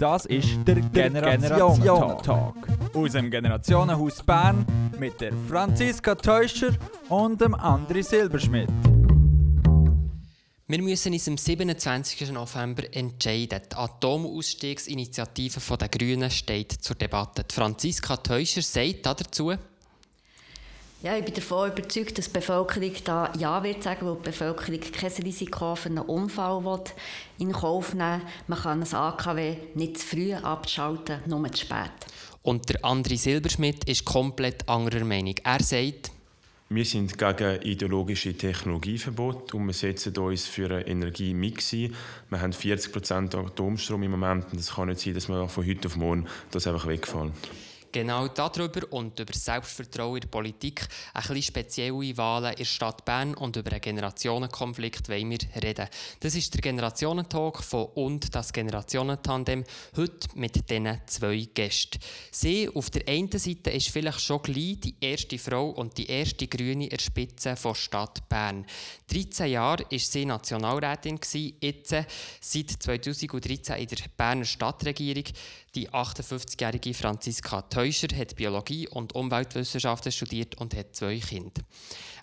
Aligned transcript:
Das 0.00 0.24
ist 0.24 0.66
der 0.66 0.76
Generationen-Talk. 0.76 2.56
Aus 2.94 3.12
dem 3.12 3.30
Generationenhaus 3.30 4.22
Bern 4.22 4.64
mit 4.98 5.20
der 5.20 5.30
Franziska 5.46 6.14
Teuscher 6.14 6.70
und 7.10 7.38
dem 7.38 7.54
André 7.54 8.02
Silberschmidt. 8.02 8.70
Wir 10.66 10.80
müssen 10.80 11.12
uns 11.12 11.28
am 11.28 11.36
27. 11.36 12.32
November 12.32 12.84
entscheiden. 12.92 13.60
Die 13.70 13.76
Atomausstiegsinitiative 13.76 15.76
der 15.76 15.88
Grünen 15.88 16.30
steht 16.30 16.72
zur 16.72 16.96
Debatte. 16.96 17.44
Die 17.44 17.54
Franziska 17.54 18.16
Teuscher 18.16 18.62
sagt 18.62 19.04
dazu, 19.04 19.52
ja, 21.02 21.16
ich 21.16 21.24
bin 21.24 21.34
davon 21.34 21.70
überzeugt, 21.72 22.18
dass 22.18 22.26
die 22.26 22.32
Bevölkerung 22.32 22.92
da 23.04 23.32
Ja 23.38 23.62
wird 23.62 23.82
sagen, 23.82 24.06
weil 24.06 24.16
die 24.16 24.22
Bevölkerung 24.22 24.80
kein 24.80 25.12
Risiko 25.24 25.74
für 25.74 25.88
einen 25.88 25.98
Unfall 25.98 26.62
will 26.64 26.84
in 27.38 27.52
Kauf 27.52 27.94
nehmen 27.94 28.22
Man 28.48 28.58
kann 28.58 28.82
ein 28.82 28.94
AKW 28.94 29.56
nicht 29.74 29.98
zu 29.98 30.06
früh 30.06 30.34
abschalten, 30.34 31.20
nur 31.26 31.50
zu 31.52 31.64
spät. 31.64 31.90
Und 32.42 32.68
der 32.68 32.80
André 32.82 33.16
Silberschmidt 33.16 33.84
ist 33.84 34.04
komplett 34.04 34.68
anderer 34.68 35.04
Meinung. 35.04 35.34
Er 35.42 35.62
sagt, 35.62 36.10
wir 36.68 36.84
sind 36.84 37.18
gegen 37.18 37.62
ideologische 37.62 38.32
Technologieverbot 38.34 39.54
und 39.54 39.66
wir 39.66 39.72
setzen 39.72 40.16
uns 40.18 40.46
für 40.46 40.70
einen 40.70 40.86
Energiemix 40.86 41.72
ein. 41.72 41.94
Wir 42.28 42.40
haben 42.40 42.52
40% 42.52 43.34
Atomstrom 43.34 44.02
im 44.02 44.12
Moment 44.12 44.52
und 44.52 44.60
es 44.60 44.74
kann 44.74 44.88
nicht 44.88 45.00
sein, 45.00 45.14
dass 45.14 45.28
wir 45.28 45.48
von 45.48 45.66
heute 45.66 45.88
auf 45.88 45.96
morgen 45.96 46.26
das 46.50 46.66
einfach 46.66 46.86
wegfallen. 46.86 47.32
Genau 47.92 48.28
darüber 48.28 48.82
und 48.92 49.18
über 49.18 49.32
Selbstvertrauen 49.32 50.16
in 50.16 50.20
der 50.20 50.28
Politik, 50.28 50.86
ein 51.12 51.22
bisschen 51.22 51.42
spezielle 51.42 52.16
Wahlen 52.16 52.52
in 52.52 52.58
der 52.58 52.64
Stadt 52.64 53.04
Bern 53.04 53.34
und 53.34 53.56
über 53.56 53.72
einen 53.72 53.80
Generationenkonflikt 53.80 55.08
wollen 55.08 55.30
wir 55.30 55.38
reden. 55.60 55.88
Das 56.20 56.36
ist 56.36 56.54
der 56.54 56.60
Generationentalk 56.60 57.64
von 57.64 57.86
«Und 57.94 58.32
das 58.32 58.52
Generationentandem», 58.52 59.64
heute 59.96 60.28
mit 60.34 60.70
diesen 60.70 61.00
zwei 61.06 61.48
Gästen. 61.52 61.98
Sie 62.30 62.68
auf 62.68 62.90
der 62.90 63.08
einen 63.08 63.30
Seite 63.32 63.70
ist 63.70 63.88
vielleicht 63.88 64.20
schon 64.20 64.42
gleich 64.42 64.78
die 64.78 64.94
erste 65.00 65.38
Frau 65.38 65.70
und 65.70 65.98
die 65.98 66.06
erste 66.08 66.46
Grüne 66.46 66.84
in 66.84 66.90
der 66.90 67.00
Spitze 67.00 67.56
von 67.56 67.74
Stadt 67.74 68.28
Bern. 68.28 68.66
13 69.08 69.50
Jahre 69.50 69.84
war 69.90 69.98
sie 69.98 70.24
Nationalrätin, 70.26 71.18
jetzt 71.60 71.90
seit 72.40 72.70
2013 72.70 73.76
in 73.76 73.86
der 73.88 73.96
Berner 74.16 74.44
Stadtregierung. 74.44 75.24
Die 75.74 75.88
58-jährige 75.88 76.94
Franziska 76.94 77.62
Teuscher 77.80 78.14
hat 78.14 78.36
Biologie 78.36 78.86
und 78.88 79.14
Umweltwissenschaften 79.14 80.12
studiert 80.12 80.54
und 80.56 80.76
hat 80.76 80.94
zwei 80.94 81.18
Kinder. 81.18 81.62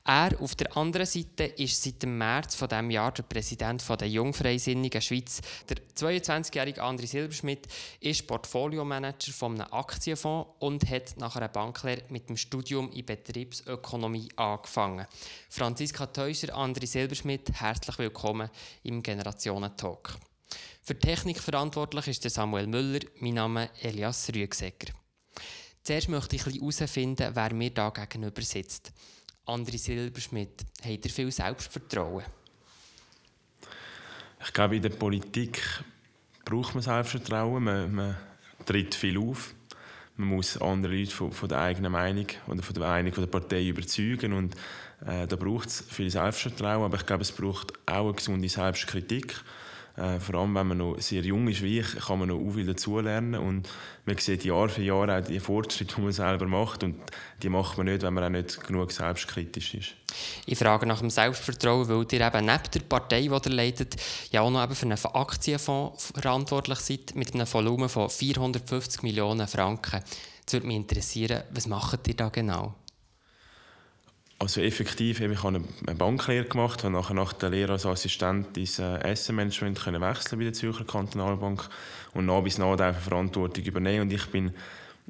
Er 0.06 0.40
auf 0.40 0.54
der 0.54 0.78
anderen 0.78 1.08
Seite 1.08 1.46
ist 1.46 1.82
seit 1.82 2.04
dem 2.04 2.16
März 2.16 2.54
von 2.54 2.70
dem 2.70 2.92
Jahr 2.92 3.12
der 3.12 3.24
Präsident 3.24 3.84
der 3.90 4.08
Jungfreisinnigen 4.08 5.02
Schweiz. 5.02 5.42
Der 5.68 5.78
22-jährige 5.98 6.84
André 6.84 7.08
Silberschmidt 7.08 7.68
ist 8.00 8.28
Portfoliomanager 8.28 9.32
von 9.32 9.60
einem 9.60 9.74
Aktienfonds 9.74 10.48
und 10.60 10.88
hat 10.88 11.18
nach 11.18 11.36
einer 11.36 11.48
Banklehre 11.48 12.04
mit 12.10 12.30
dem 12.30 12.38
Studium 12.38 12.92
in 12.92 13.08
Betriebsökonomie 13.08 14.30
angefangen. 14.36 15.08
Franziska 15.50 16.06
Teuscher, 16.06 16.56
André 16.56 16.86
Silberschmidt, 16.86 17.50
herzlich 17.54 17.98
willkommen 17.98 18.52
im 18.84 19.02
Generationentalk. 19.02 20.20
Für 20.84 21.00
Technik 21.00 21.40
verantwortlich 21.40 22.10
ist 22.10 22.30
Samuel 22.30 22.68
Müller, 22.68 23.00
mein 23.20 23.34
Name 23.34 23.72
Elias 23.82 24.30
Rüegsecker. 24.30 24.94
Zuerst 25.88 26.10
möchte 26.10 26.36
ich 26.36 26.46
herausfinden, 26.46 27.32
wer 27.34 27.54
mir 27.54 27.70
da 27.70 27.92
gegenüber 27.92 28.42
sitzt. 28.42 28.92
André 29.46 29.78
Silberschmidt, 29.78 30.66
habt 30.84 31.06
ihr 31.06 31.10
viel 31.10 31.32
Selbstvertrauen? 31.32 32.26
Ich 34.44 34.52
glaube, 34.52 34.76
in 34.76 34.82
der 34.82 34.90
Politik 34.90 35.62
braucht 36.44 36.74
man 36.74 36.84
Selbstvertrauen. 36.84 37.64
Man, 37.64 37.96
man 37.96 38.18
tritt 38.66 38.96
viel 38.96 39.18
auf. 39.18 39.54
Man 40.18 40.28
muss 40.28 40.58
andere 40.58 40.94
Leute 40.94 41.12
von, 41.12 41.32
von, 41.32 41.48
der 41.48 41.60
eigenen 41.62 41.94
Meinung 41.94 42.28
oder 42.48 42.62
von 42.62 42.74
der 42.74 42.84
Meinung 42.84 43.14
der 43.14 43.28
Partei 43.28 43.70
überzeugen. 43.70 44.34
Und 44.34 44.56
äh, 45.06 45.26
da 45.26 45.38
braucht 45.38 45.70
es 45.70 45.86
viel 45.88 46.10
Selbstvertrauen. 46.10 46.84
Aber 46.84 46.98
ich 46.98 47.06
glaube, 47.06 47.22
es 47.22 47.32
braucht 47.32 47.72
auch 47.86 48.08
eine 48.08 48.14
gesunde 48.14 48.50
Selbstkritik. 48.50 49.42
Äh, 49.98 50.20
vor 50.20 50.36
allem, 50.36 50.54
wenn 50.54 50.68
man 50.68 50.78
noch 50.78 51.00
sehr 51.00 51.24
jung 51.24 51.48
ist 51.48 51.64
wie 51.64 51.80
ich, 51.80 51.96
kann 51.96 52.20
man 52.20 52.28
noch 52.28 52.52
viel 52.52 52.68
dazulernen 52.68 53.34
und 53.34 53.68
man 54.06 54.18
sieht 54.18 54.46
Jahr 54.46 54.70
für 54.70 54.84
Jahr 54.84 55.10
auch 55.10 55.26
die 55.26 55.40
Fortschritte, 55.40 55.96
die 55.96 56.02
man 56.02 56.12
selber 56.12 56.46
macht 56.46 56.84
und 56.84 56.98
die 57.42 57.50
macht 57.50 57.78
man 57.78 57.88
nicht, 57.88 58.04
wenn 58.04 58.14
man 58.14 58.24
auch 58.24 58.30
nicht 58.30 58.64
genug 58.64 58.92
selbstkritisch 58.92 59.74
ist. 59.74 59.96
Ich 60.46 60.60
frage 60.60 60.86
nach 60.86 61.00
dem 61.00 61.10
Selbstvertrauen, 61.10 61.90
weil 61.90 62.06
ihr 62.12 62.28
eben 62.28 62.46
neben 62.46 62.72
der 62.72 62.80
Partei, 62.82 63.22
die 63.22 63.28
ihr 63.28 63.56
leitet, 63.56 63.96
ja 64.32 64.42
auch 64.42 64.52
noch 64.52 64.64
eben 64.64 64.76
für 64.76 64.86
einen 64.86 65.00
Aktienfonds 65.04 66.14
verantwortlich 66.14 66.80
seid 66.80 67.16
mit 67.16 67.34
einem 67.34 67.52
Volumen 67.52 67.90
von 67.90 68.08
450 68.08 69.02
Millionen 69.02 69.48
Franken. 69.48 70.04
Jetzt 70.40 70.54
würde 70.54 70.68
mich 70.68 70.76
interessieren, 70.76 71.42
was 71.50 71.66
macht 71.66 72.08
ihr 72.08 72.16
da 72.16 72.30
genau? 72.30 72.76
Also 74.40 74.62
effektiv, 74.62 75.20
ich 75.20 75.44
habe 75.44 75.64
eine 75.88 75.96
Banklehre 75.96 76.46
gemacht, 76.46 76.84
habe 76.84 76.94
nachher 76.94 77.16
nach 77.16 77.34
der 77.34 77.50
Lehre 77.50 77.72
als 77.72 77.88
Assistent 77.88 78.56
ins 78.56 78.80
Asset-Management 78.80 79.84
wechseln 79.88 80.38
bei 80.38 80.44
der 80.44 80.54
Zürcher 80.54 80.86
Kantonalbank 80.86 81.68
und 82.14 82.28
nach 82.28 82.44
bis 82.44 82.60
nach 82.60 82.94
Verantwortung 82.94 83.64
übernehmen. 83.64 84.02
Und 84.02 84.14
ich 84.14 84.28
bin 84.28 84.54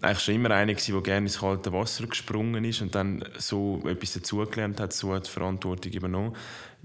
eigentlich 0.02 0.20
schon 0.20 0.36
immer 0.36 0.52
einer 0.52 0.74
der 0.74 1.02
gerne 1.02 1.26
ins 1.26 1.40
kalte 1.40 1.74
Wasser 1.74 2.06
gesprungen 2.06 2.64
ist 2.64 2.82
und 2.82 2.94
dann 2.94 3.24
so 3.40 3.82
etwas 3.88 4.14
dazugelernt 4.14 4.80
hat, 4.80 4.94
so 4.94 5.18
die 5.18 5.30
Verantwortung 5.30 5.92
übernommen. 5.92 6.36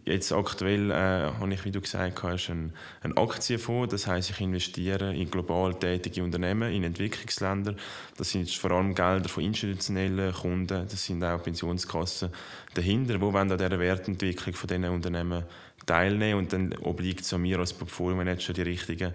Jetzt 0.04 0.32
aktuell 0.32 0.90
äh, 0.90 0.94
habe 0.94 1.52
ich, 1.52 1.64
wie 1.64 1.70
du 1.70 1.80
gesagt 1.80 2.22
hast, 2.22 2.50
einen, 2.50 2.72
einen 3.02 3.16
Aktienfonds. 3.18 3.92
Das 3.92 4.06
heißt, 4.06 4.30
ich 4.30 4.40
investiere 4.40 5.14
in 5.14 5.30
global 5.30 5.74
tätige 5.74 6.24
Unternehmen, 6.24 6.72
in 6.72 6.84
Entwicklungsländer. 6.84 7.76
Das 8.16 8.30
sind 8.30 8.50
vor 8.50 8.72
allem 8.72 8.94
Gelder 8.94 9.28
von 9.28 9.44
institutionellen 9.44 10.32
Kunden. 10.32 10.88
Das 10.88 11.04
sind 11.04 11.22
auch 11.22 11.42
Pensionskassen 11.42 12.30
dahinter, 12.74 13.20
wo 13.20 13.30
an 13.30 13.48
dieser 13.48 13.78
Wertentwicklung 13.78 14.54
von 14.54 14.68
diesen 14.68 14.86
Unternehmen 14.86 15.44
teilnehmen. 15.84 16.38
Und 16.38 16.52
dann 16.52 16.74
obliegt 16.78 17.20
es 17.20 17.32
an 17.34 17.42
mir 17.42 17.58
als 17.58 17.74
Portfolio-Manager, 17.74 18.54
die 18.54 18.62
richtigen 18.62 19.12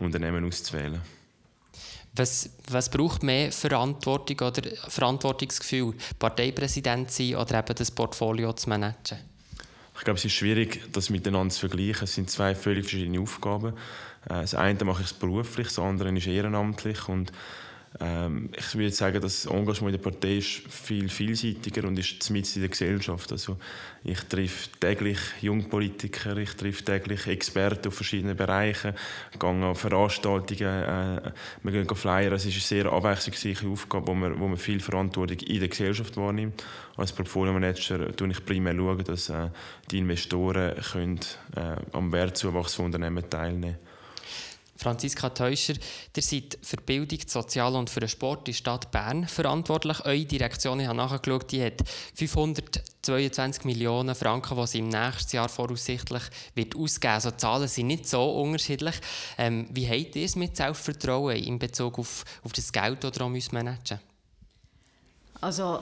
Unternehmen 0.00 0.44
auszuwählen. 0.44 1.00
Was, 2.16 2.50
was 2.70 2.90
braucht 2.90 3.22
mehr 3.22 3.52
Verantwortung 3.52 4.48
oder 4.48 4.62
Verantwortungsgefühl? 4.88 5.94
Parteipräsident 6.18 7.10
sein 7.10 7.36
oder 7.36 7.58
eben 7.58 7.74
das 7.74 7.90
Portfolio 7.90 8.52
zu 8.54 8.70
managen? 8.70 9.18
Ich 9.98 10.04
glaube, 10.04 10.18
es 10.18 10.24
ist 10.24 10.32
schwierig, 10.32 10.80
das 10.92 11.10
miteinander 11.10 11.52
zu 11.54 11.60
vergleichen. 11.60 12.04
Es 12.04 12.14
sind 12.14 12.30
zwei 12.30 12.54
völlig 12.54 12.86
verschiedene 12.86 13.20
Aufgaben. 13.20 13.74
Äh, 14.24 14.42
das 14.42 14.54
eine 14.54 14.82
mache 14.84 15.02
ich 15.02 15.12
beruflich, 15.14 15.68
das 15.68 15.78
andere 15.78 16.16
ist 16.16 16.26
ehrenamtlich. 16.26 17.08
Und 17.08 17.32
ähm, 18.00 18.50
ich 18.56 18.74
würde 18.74 18.90
sagen, 18.90 19.20
das 19.20 19.46
Engagement 19.46 19.94
in 19.94 20.02
der 20.02 20.10
Partei 20.10 20.36
ist 20.38 20.62
viel 20.68 21.08
vielseitiger 21.08 21.86
und 21.86 21.98
ist 21.98 22.28
mit 22.30 22.54
in 22.54 22.62
der 22.62 22.68
Gesellschaft. 22.68 23.32
Also 23.32 23.56
ich 24.04 24.20
treffe 24.20 24.68
täglich 24.80 25.18
Jungpolitiker, 25.40 26.36
ich 26.36 26.54
treffe 26.54 26.84
täglich 26.84 27.26
Experten 27.26 27.88
auf 27.88 27.94
verschiedenen 27.94 28.36
Bereichen, 28.36 28.94
gehe 29.38 29.48
an 29.48 29.74
Veranstaltungen, 29.74 30.62
äh, 30.62 31.32
wir 31.62 31.72
gehen 31.72 31.96
flyern. 31.96 32.32
Es 32.34 32.44
ist 32.44 32.52
eine 32.52 32.82
sehr 32.82 32.92
abwechslungsreiche 32.92 33.66
Aufgabe, 33.66 34.08
wo 34.08 34.14
man, 34.14 34.38
wo 34.38 34.48
man 34.48 34.58
viel 34.58 34.80
Verantwortung 34.80 35.38
in 35.38 35.60
der 35.60 35.68
Gesellschaft 35.68 36.16
wahrnimmt. 36.16 36.64
Als 36.96 37.12
Portfolio-Manager 37.12 38.12
schaue 38.18 38.30
ich 38.30 38.44
primär, 38.44 38.74
schauen, 38.74 39.04
dass 39.04 39.30
äh, 39.30 39.48
die 39.90 39.98
Investoren 39.98 40.74
können, 40.92 41.20
äh, 41.54 41.76
am 41.92 42.12
Wertzuwachs 42.12 42.74
von 42.74 42.86
Unternehmen 42.86 43.28
teilnehmen 43.28 43.62
können. 43.62 43.85
Franziska 44.76 45.30
Teuscher, 45.30 45.74
ihr 46.14 46.22
seid 46.22 46.58
für 46.62 46.76
Bildung, 46.76 47.18
Sozial 47.26 47.74
und 47.74 47.90
für 47.90 48.00
den 48.00 48.08
Sport 48.08 48.40
in 48.40 48.44
der 48.46 48.52
Stadt 48.54 48.90
Bern 48.90 49.26
verantwortlich. 49.26 50.04
Eure 50.04 50.24
Direktion, 50.24 50.80
ich 50.80 50.86
habe 50.86 50.96
nachgeschaut, 50.96 51.50
die 51.50 51.64
hat 51.64 51.82
522 52.14 53.64
Millionen 53.64 54.14
Franken, 54.14 54.56
die 54.56 54.66
sie 54.66 54.78
im 54.78 54.88
nächsten 54.88 55.36
Jahr 55.36 55.48
voraussichtlich 55.48 56.22
wird 56.54 56.76
ausgeben 56.76 57.14
Also 57.14 57.30
die 57.30 57.36
Zahlen 57.36 57.68
sind 57.68 57.86
nicht 57.86 58.08
so 58.08 58.24
unterschiedlich. 58.42 58.96
Ähm, 59.38 59.68
wie 59.70 59.88
habt 59.88 60.16
ihr 60.16 60.24
es 60.24 60.36
mit 60.36 60.56
Selbstvertrauen 60.56 61.36
in 61.36 61.58
Bezug 61.58 61.98
auf, 61.98 62.24
auf 62.42 62.52
das 62.52 62.72
Geld, 62.72 63.04
das 63.04 63.16
ihr 63.16 63.26
managen 63.26 63.72
müsst? 63.72 63.94
Also 65.40 65.80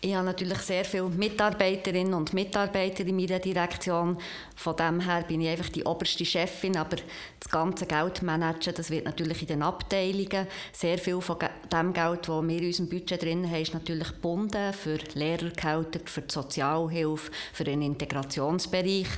ich 0.00 0.14
habe 0.14 0.26
natürlich 0.26 0.58
sehr 0.58 0.84
viele 0.84 1.08
Mitarbeiterinnen 1.08 2.14
und 2.14 2.32
Mitarbeiter 2.32 3.04
in 3.04 3.16
meiner 3.16 3.40
Direktion. 3.40 4.16
Von 4.54 4.76
dem 4.76 5.00
her 5.00 5.24
bin 5.26 5.40
ich 5.40 5.48
einfach 5.48 5.70
die 5.70 5.82
oberste 5.82 6.24
Chefin, 6.24 6.76
aber 6.76 6.98
das 7.40 7.50
ganze 7.50 7.84
Geld 7.84 8.22
managen, 8.22 8.74
das 8.76 8.90
wird 8.90 9.06
natürlich 9.06 9.42
in 9.42 9.48
den 9.48 9.62
Abteilungen. 9.62 10.46
Sehr 10.72 10.98
viel 10.98 11.20
von 11.20 11.38
dem 11.72 11.92
Geld, 11.92 12.28
das 12.28 12.28
wir 12.28 12.58
in 12.58 12.66
unserem 12.66 12.88
Budget 12.88 13.22
drin 13.22 13.50
haben, 13.50 13.62
ist 13.62 13.74
natürlich 13.74 14.08
gebunden 14.08 14.72
für 14.72 14.98
Lehrergehälter, 15.14 16.00
für 16.04 16.22
die 16.22 16.32
Sozialhilfe, 16.32 17.32
für 17.52 17.64
den 17.64 17.82
Integrationsbereich. 17.82 19.08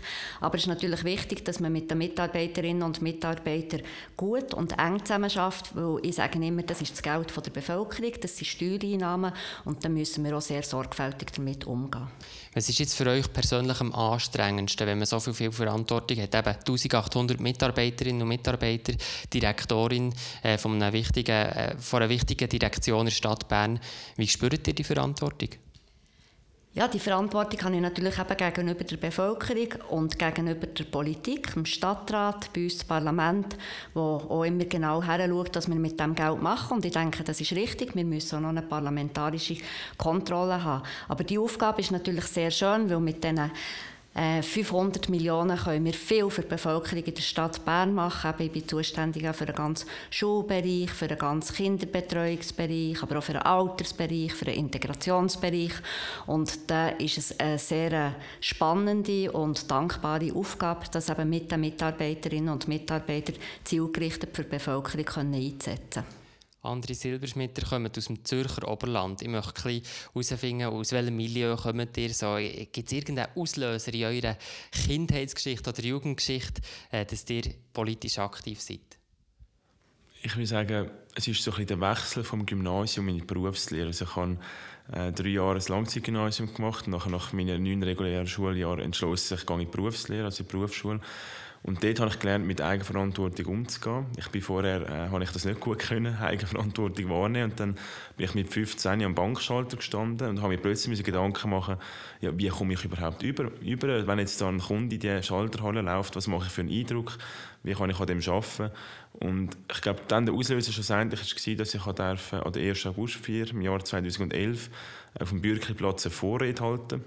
Aber 0.40 0.54
es 0.54 0.62
ist 0.62 0.68
natürlich 0.68 1.04
wichtig, 1.04 1.44
dass 1.44 1.60
man 1.60 1.72
mit 1.72 1.90
den 1.90 1.98
Mitarbeiterinnen 1.98 2.82
und 2.82 3.02
Mitarbeitern 3.02 3.82
gut 4.16 4.54
und 4.54 4.78
eng 4.78 5.04
zusammenarbeitet, 5.04 5.74
weil 5.74 5.98
ich 6.06 6.14
sage 6.14 6.42
immer, 6.42 6.62
das 6.62 6.80
ist 6.80 6.92
das 6.92 7.02
Geld 7.02 7.34
der 7.36 7.50
Bevölkerung, 7.50 8.12
das 8.20 8.38
sind 8.38 8.46
Steuereinnahmen 8.46 9.32
und 9.66 9.84
da 9.84 9.90
müssen 9.90 10.24
wir 10.24 10.36
auch 10.36 10.40
sehr 10.40 10.62
sorgfältig 10.70 11.32
damit 11.32 11.66
umgehen. 11.66 12.08
Was 12.54 12.68
ist 12.68 12.78
jetzt 12.78 12.94
für 12.94 13.06
euch 13.06 13.32
persönlich 13.32 13.80
am 13.80 13.92
anstrengendsten, 13.92 14.86
wenn 14.86 14.98
man 14.98 15.06
so 15.06 15.20
viel, 15.20 15.34
viel 15.34 15.52
Verantwortung 15.52 16.18
hat? 16.18 16.34
Eben 16.34 16.48
1800 16.48 17.40
Mitarbeiterinnen 17.40 18.22
und 18.22 18.28
Mitarbeiter, 18.28 18.94
Direktorin 19.32 20.14
äh, 20.42 20.58
von, 20.58 20.74
einer 20.74 20.92
wichtigen, 20.92 21.30
äh, 21.30 21.76
von 21.78 22.02
einer 22.02 22.10
wichtigen 22.10 22.48
Direktion 22.48 23.00
in 23.00 23.06
der 23.06 23.12
Stadt 23.12 23.48
Bern. 23.48 23.80
Wie 24.16 24.28
spürt 24.28 24.66
ihr 24.66 24.74
die 24.74 24.84
Verantwortung? 24.84 25.50
Ja, 26.72 26.86
die 26.86 27.00
Verantwortung 27.00 27.60
habe 27.62 27.74
ich 27.74 27.80
natürlich 27.80 28.16
eben 28.16 28.36
gegenüber 28.36 28.84
der 28.84 28.96
Bevölkerung 28.96 29.68
und 29.88 30.16
gegenüber 30.16 30.68
der 30.68 30.84
Politik, 30.84 31.52
dem 31.52 31.66
Stadtrat, 31.66 32.52
bei 32.52 32.62
uns 32.62 32.78
das 32.78 32.84
Parlament, 32.84 33.56
wo 33.92 34.00
auch 34.00 34.44
immer 34.44 34.64
genau 34.66 35.02
heranschaut, 35.02 35.56
was 35.56 35.68
wir 35.68 35.74
mit 35.74 35.98
dem 35.98 36.14
Geld 36.14 36.40
machen. 36.40 36.76
Und 36.76 36.84
ich 36.84 36.92
denke, 36.92 37.24
das 37.24 37.40
ist 37.40 37.50
richtig. 37.50 37.96
Wir 37.96 38.04
müssen 38.04 38.36
auch 38.36 38.40
noch 38.40 38.50
eine 38.50 38.62
parlamentarische 38.62 39.56
Kontrolle 39.98 40.62
haben. 40.62 40.84
Aber 41.08 41.24
die 41.24 41.40
Aufgabe 41.40 41.80
ist 41.80 41.90
natürlich 41.90 42.26
sehr 42.26 42.52
schön, 42.52 42.88
weil 42.88 43.00
mit 43.00 43.24
diesen 43.24 43.50
500 44.12 45.08
äh, 45.08 45.10
Millionen 45.12 45.56
können 45.56 45.84
wir 45.84 45.92
viel 45.92 46.28
für 46.30 46.42
die 46.42 46.48
Bevölkerung 46.48 47.04
in 47.04 47.14
der 47.14 47.22
Stadt 47.22 47.64
Bern 47.64 47.94
machen. 47.94 48.34
Ich 48.38 48.50
bin 48.50 48.66
zuständig 48.66 49.24
für 49.36 49.46
den 49.46 49.54
ganzen 49.54 49.88
Schulbereich, 50.10 50.90
für 50.90 51.06
den 51.06 51.16
ganzen 51.16 51.54
Kinderbetreuungsbereich, 51.54 53.00
aber 53.02 53.18
auch 53.18 53.22
für 53.22 53.34
den 53.34 53.42
Altersbereich, 53.42 54.34
für 54.34 54.46
den 54.46 54.56
Integrationsbereich. 54.56 55.74
Und 56.26 56.70
da 56.70 56.88
ist 56.88 57.18
es 57.18 57.38
eine 57.38 57.58
sehr 57.58 58.16
spannende 58.40 59.30
und 59.30 59.70
dankbare 59.70 60.34
Aufgabe, 60.34 60.86
das 60.90 61.08
eben 61.08 61.30
mit 61.30 61.52
den 61.52 61.60
Mitarbeiterinnen 61.60 62.52
und 62.52 62.66
Mitarbeitern 62.66 63.36
zielgerichtet 63.62 64.34
für 64.34 64.42
die 64.42 64.50
Bevölkerung 64.50 65.06
einzusetzen 65.32 66.02
können. 66.02 66.19
Andere 66.62 66.94
Silberschmitter 66.94 67.66
kommen 67.66 67.90
aus 67.96 68.04
dem 68.04 68.22
Zürcher 68.22 68.68
Oberland. 68.68 69.22
Ich 69.22 69.28
möchte 69.28 69.80
herausfinden, 70.14 70.64
aus 70.64 70.92
welchem 70.92 71.16
Milieu 71.16 71.56
kommt 71.56 71.96
ihr 71.96 72.12
so. 72.12 72.36
Gibt 72.36 72.86
es 72.86 72.92
irgendeinen 72.92 73.34
Auslöser 73.34 73.94
in 73.94 74.04
eurer 74.04 74.36
Kindheitsgeschichte 74.70 75.70
oder 75.70 75.82
Jugendgeschichte, 75.82 76.60
äh, 76.90 77.06
dass 77.06 77.28
ihr 77.30 77.44
politisch 77.72 78.18
aktiv 78.18 78.60
seid? 78.60 78.80
Ich 80.22 80.36
würde 80.36 80.46
sagen, 80.46 80.90
es 81.14 81.28
ist 81.28 81.42
so 81.42 81.50
ein 81.52 81.66
der 81.66 81.80
Wechsel 81.80 82.24
vom 82.24 82.44
Gymnasium 82.44 83.08
in 83.08 83.16
die 83.20 83.24
Berufslehre. 83.24 83.86
Also 83.86 84.04
ich 84.04 84.16
habe 84.16 84.36
äh, 84.92 85.12
drei 85.12 85.28
Jahre 85.28 85.56
ein 85.56 85.64
Langzeitgymnasium 85.66 86.52
gemacht 86.52 86.86
und 86.86 87.10
nach 87.10 87.32
meinen 87.32 87.62
neun 87.62 87.82
regulären 87.82 88.26
Schuljahren 88.26 88.80
entschlossen, 88.80 89.38
ich 89.38 89.46
gehe 89.46 89.56
in 89.56 89.64
die 89.64 89.76
Berufslehre, 89.76 90.26
also 90.26 90.42
in 90.42 90.46
die 90.48 90.52
Berufsschule. 90.52 91.00
Und 91.62 91.84
dort 91.84 92.00
habe 92.00 92.10
ich 92.10 92.18
gelernt, 92.18 92.46
mit 92.46 92.62
Eigenverantwortung 92.62 93.46
umzugehen. 93.46 94.06
Ich 94.16 94.28
bin 94.28 94.40
vorher, 94.40 94.80
äh, 94.80 95.08
habe 95.10 95.22
ich 95.22 95.30
das 95.30 95.44
nicht 95.44 95.60
gut 95.60 95.78
können, 95.78 96.16
Eigenverantwortung 96.20 97.10
wahrnehmen. 97.10 97.50
Und 97.50 97.60
dann 97.60 97.74
bin 98.16 98.26
ich 98.26 98.34
mit 98.34 98.52
15 98.52 99.02
am 99.02 99.14
Bankschalter 99.14 99.76
gestanden 99.76 100.30
und 100.30 100.38
habe 100.40 100.54
mir 100.54 100.58
plötzlich 100.58 101.04
Gedanken 101.04 101.50
machen, 101.50 101.76
ja, 102.22 102.36
wie 102.36 102.48
komme 102.48 102.72
ich 102.72 102.84
überhaupt 102.84 103.22
über, 103.22 103.50
über, 103.60 104.06
wenn 104.06 104.18
jetzt 104.18 104.40
da 104.40 104.48
ein 104.48 104.60
Kunde 104.60 104.94
in 104.94 105.00
die 105.00 105.22
Schalterhalle 105.22 105.82
läuft, 105.82 106.16
was 106.16 106.28
mache 106.28 106.46
ich 106.46 106.52
für 106.52 106.62
einen 106.62 106.70
Eindruck, 106.70 107.18
wie 107.62 107.74
kann 107.74 107.90
ich 107.90 108.00
an 108.00 108.06
dem 108.06 108.20
arbeiten. 108.26 108.70
Und 109.12 109.56
ich 109.70 109.82
glaube, 109.82 110.00
dann 110.08 110.24
der 110.24 110.34
Auslöser 110.34 110.72
schlussendlich 110.72 111.20
war, 111.20 111.54
dass 111.56 111.74
ich 111.74 111.86
an 111.86 112.52
der 112.52 112.70
1. 112.70 112.86
Augustfeier 112.86 113.50
im 113.50 113.60
Jahr 113.60 113.84
2011 113.84 114.70
auf 115.18 115.30
dem 115.30 115.40
Bürgerplatz 115.40 116.06
eine 116.06 116.14
Vorrede 116.14 116.62
halten 116.62 117.04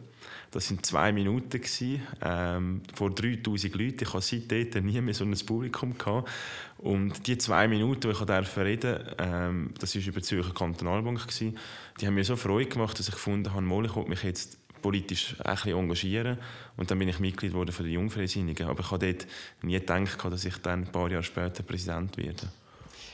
das 0.53 0.69
waren 0.69 0.83
zwei 0.83 1.11
Minuten 1.11 1.49
gewesen, 1.49 2.01
ähm, 2.21 2.81
vor 2.93 3.09
3000 3.09 3.73
Leuten. 3.73 4.03
Ich 4.03 4.13
hatte 4.13 4.21
seitdem 4.21 4.85
nie 4.85 5.01
mehr 5.01 5.13
so 5.13 5.25
ein 5.25 5.35
Publikum 5.45 5.97
gehabt. 5.97 6.29
Und 6.77 7.25
die 7.27 7.37
zwei 7.39 7.67
Minuten, 7.67 8.01
die 8.01 8.09
ich 8.09 8.21
reden 8.21 8.45
durfte, 8.49 9.15
ähm, 9.17 9.73
das 9.79 9.95
war 9.95 10.01
über 10.03 10.19
die 10.19 10.25
Zürcher 10.25 10.53
Kantonalbank, 10.53 11.21
gewesen, 11.27 11.57
die 11.99 12.05
haben 12.05 12.13
mir 12.13 12.23
so 12.23 12.35
Freude 12.35 12.69
gemacht, 12.69 12.99
dass 12.99 13.07
ich 13.07 13.15
gefunden 13.15 13.51
habe, 13.53 13.85
ich 13.85 14.07
mich 14.07 14.23
jetzt 14.23 14.59
politisch 14.81 15.35
ein 15.43 15.57
engagieren. 15.69 16.37
Und 16.77 16.91
dann 16.91 16.99
bin 16.99 17.07
ich 17.07 17.19
Mitglied 17.19 17.53
geworden 17.53 17.71
von 17.71 17.85
der 17.85 17.93
Jungfreisinnigen. 17.93 18.67
Aber 18.67 18.81
ich 18.81 18.91
habe 18.91 19.07
dort 19.07 19.27
nie 19.63 19.79
gedacht, 19.79 20.23
dass 20.23 20.45
ich 20.45 20.57
dann 20.57 20.83
ein 20.83 20.91
paar 20.91 21.09
Jahre 21.09 21.23
später 21.23 21.63
Präsident 21.63 22.15
werde. 22.17 22.49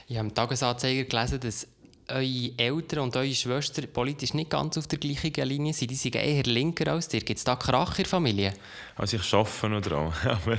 Ich 0.08 0.18
habe 0.18 0.28
im 0.28 0.34
Tagesanzeiger 0.34 1.04
gelesen, 1.04 1.40
dass 1.40 1.68
eure 2.12 2.52
Eltern 2.58 3.00
und 3.00 3.16
eure 3.16 3.34
Schwester 3.34 3.86
politisch 3.88 4.34
nicht 4.34 4.50
ganz 4.50 4.78
auf 4.78 4.88
der 4.88 5.00
gleichen 5.00 5.34
Linie 5.48 5.74
sind. 5.74 5.92
Die 5.92 5.96
sind 5.96 6.16
eher 6.16 6.44
linker 6.44 6.92
als 6.92 7.08
dir. 7.08 7.22
Gibt 7.22 7.38
es 7.38 7.44
da 7.44 7.56
Krach 7.56 7.98
in 7.98 8.04
der 8.04 8.10
Familie? 8.10 8.54
Also 8.96 9.18
ich 9.18 9.34
arbeite 9.34 9.70
noch 9.70 9.82
dran. 9.82 10.14
Aber 10.26 10.58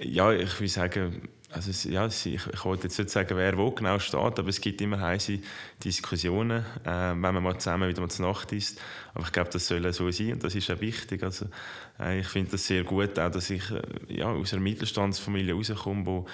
ja, 0.00 0.32
ich 0.32 0.58
würde 0.58 0.68
sagen, 0.68 1.28
also, 1.50 1.88
ja, 1.88 2.06
ich, 2.06 2.26
ich 2.26 2.64
wollte 2.64 2.84
jetzt 2.84 2.98
nicht 2.98 3.08
sagen, 3.08 3.36
wer 3.36 3.56
wo 3.56 3.70
genau 3.70 3.98
steht, 3.98 4.38
aber 4.38 4.48
es 4.48 4.60
gibt 4.60 4.82
immer 4.82 5.00
heiße 5.00 5.38
Diskussionen, 5.82 6.62
äh, 6.84 6.90
wenn 6.90 7.20
man 7.20 7.42
mal 7.42 7.56
zusammen 7.58 7.88
wieder 7.88 8.02
mal 8.02 8.10
zur 8.10 8.26
Nacht 8.26 8.52
ist. 8.52 8.78
Aber 9.14 9.24
ich 9.24 9.32
glaube, 9.32 9.48
das 9.50 9.66
soll 9.66 9.90
so 9.94 10.10
sein 10.10 10.34
und 10.34 10.44
das 10.44 10.54
ist 10.54 10.70
auch 10.70 10.80
wichtig. 10.80 11.22
Also, 11.22 11.46
äh, 11.98 12.20
ich 12.20 12.26
finde 12.26 12.50
das 12.50 12.66
sehr 12.66 12.84
gut, 12.84 13.18
auch, 13.18 13.30
dass 13.30 13.48
ich 13.48 13.62
äh, 13.70 13.80
ja, 14.08 14.26
aus 14.26 14.52
einer 14.52 14.60
Mittelstandsfamilie 14.60 15.54
rauskomme, 15.54 16.26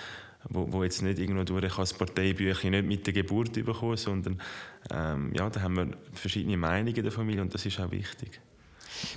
wo, 0.49 0.71
wo 0.73 0.85
jetzt 0.85 1.03
nicht 1.03 1.19
irgendwo 1.19 1.45
durch 1.45 1.65
ich 1.65 1.75
das 1.75 1.93
Parteibüchlein 1.93 2.73
nicht 2.73 2.87
mit 2.87 3.07
der 3.07 3.13
Geburt 3.13 3.53
bekommen, 3.53 3.97
sondern 3.97 4.41
ähm, 4.91 5.33
ja, 5.35 5.49
da 5.51 5.63
haben 5.63 5.77
wir 5.77 5.89
verschiedene 6.13 6.57
Meinungen 6.57 6.95
in 6.95 7.03
der 7.03 7.13
Familie 7.13 7.43
und 7.43 7.55
das 7.55 7.65
ist 7.67 7.81
auch 7.81 7.91
wichtig. 7.91 8.41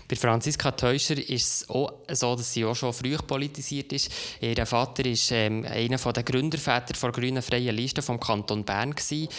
Bei 0.07 0.15
Franziska 0.15 0.71
Teuscher 0.71 1.17
ist 1.17 1.61
es 1.63 1.69
auch 1.69 1.93
so, 2.11 2.35
dass 2.35 2.53
sie 2.53 2.65
auch 2.65 2.75
schon 2.75 2.93
früh 2.93 3.15
politisiert 3.17 3.93
ist. 3.93 4.11
Ihr 4.41 4.65
Vater 4.65 5.03
war 5.05 5.37
ähm, 5.37 5.65
einer 5.65 5.97
der 5.97 6.23
Gründerväter 6.23 6.93
der 6.93 7.11
Grünen 7.11 7.41
Freien 7.41 7.75
Liste 7.75 8.01
vom 8.01 8.19
Kanton 8.19 8.65
Bern. 8.65 8.95
Gewesen. 8.95 9.29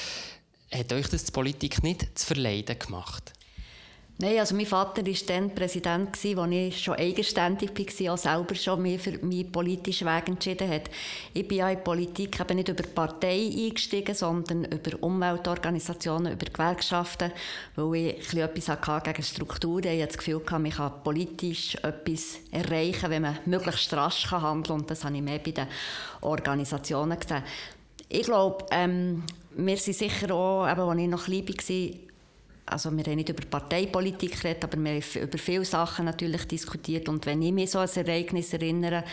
Hat 0.73 0.93
euch 0.93 1.09
das 1.09 1.25
die 1.25 1.33
Politik 1.33 1.83
nicht 1.83 2.19
zu 2.19 2.27
verleiden 2.27 2.79
gemacht? 2.79 3.33
Nein, 4.21 4.41
also 4.41 4.57
mein 4.57 4.67
Vater 4.67 5.07
war 5.07 5.15
dann 5.29 5.55
Präsident, 5.55 6.09
als 6.09 6.25
ich 6.25 6.83
schon 6.83 6.97
eigenständig 6.97 7.71
war, 7.71 8.15
auch 8.15 8.19
selber 8.19 8.57
schon 8.57 8.83
mehr 8.83 8.99
für 8.99 9.13
meinen 9.25 9.53
politischen 9.53 10.09
Weg 10.09 10.27
entschieden 10.27 10.69
hat. 10.69 10.91
Ich 11.33 11.47
bin 11.47 11.59
ja 11.59 11.71
in 11.71 11.77
die 11.77 11.85
Politik 11.85 12.41
eben 12.41 12.57
nicht 12.57 12.69
über 12.69 12.83
die 12.83 12.89
Partei 12.89 13.49
eingestiegen, 13.49 14.17
sondern 14.17 14.65
über 14.65 15.01
Umweltorganisationen, 15.05 16.33
über 16.33 16.47
Gewerkschaften, 16.47 17.31
weil 17.77 18.17
ich 18.19 18.35
etwas 18.35 18.69
hatte 18.69 19.13
gegen 19.13 19.23
Strukturen. 19.23 19.85
Ich 19.85 20.03
hatte 20.03 20.17
das 20.17 20.19
Gefühl, 20.19 20.43
man 20.51 20.69
kann 20.69 20.93
politisch 21.05 21.77
etwas 21.77 22.39
erreichen, 22.51 23.11
wenn 23.11 23.23
man 23.23 23.39
möglichst 23.47 23.95
rasch 23.95 24.29
handeln 24.33 24.65
kann. 24.65 24.81
Und 24.81 24.91
das 24.91 25.05
habe 25.05 25.15
ich 25.15 25.23
mehr 25.23 25.39
bei 25.39 25.53
den 25.53 25.69
Organisationen 26.23 27.21
gesehen. 27.21 27.45
Ich 28.09 28.25
glaube, 28.25 28.67
ähm, 28.73 29.23
wir 29.57 29.77
sind 29.77 29.97
sicher 29.97 30.35
auch, 30.35 30.69
eben, 30.69 30.81
als 30.81 30.99
ich 30.99 31.09
noch 31.09 31.25
klein 31.25 31.47
war, 31.47 32.08
also 32.71 32.97
wir 32.97 33.05
haben 33.05 33.17
nicht 33.17 33.29
über 33.29 33.45
Parteipolitik 33.45 34.41
geredet, 34.41 34.65
aber 34.65 34.77
wir 34.79 34.93
haben 34.93 35.23
über 35.23 35.39
viele 35.39 35.65
Sachen 35.65 36.05
natürlich 36.05 36.47
diskutiert. 36.47 37.09
Und 37.09 37.27
wenn 37.27 37.43
ich 37.43 37.53
mich 37.53 37.71
so 37.71 37.79
an 37.79 37.89
ein 37.89 38.07
Ereignis 38.07 38.53
erinnere, 38.53 39.05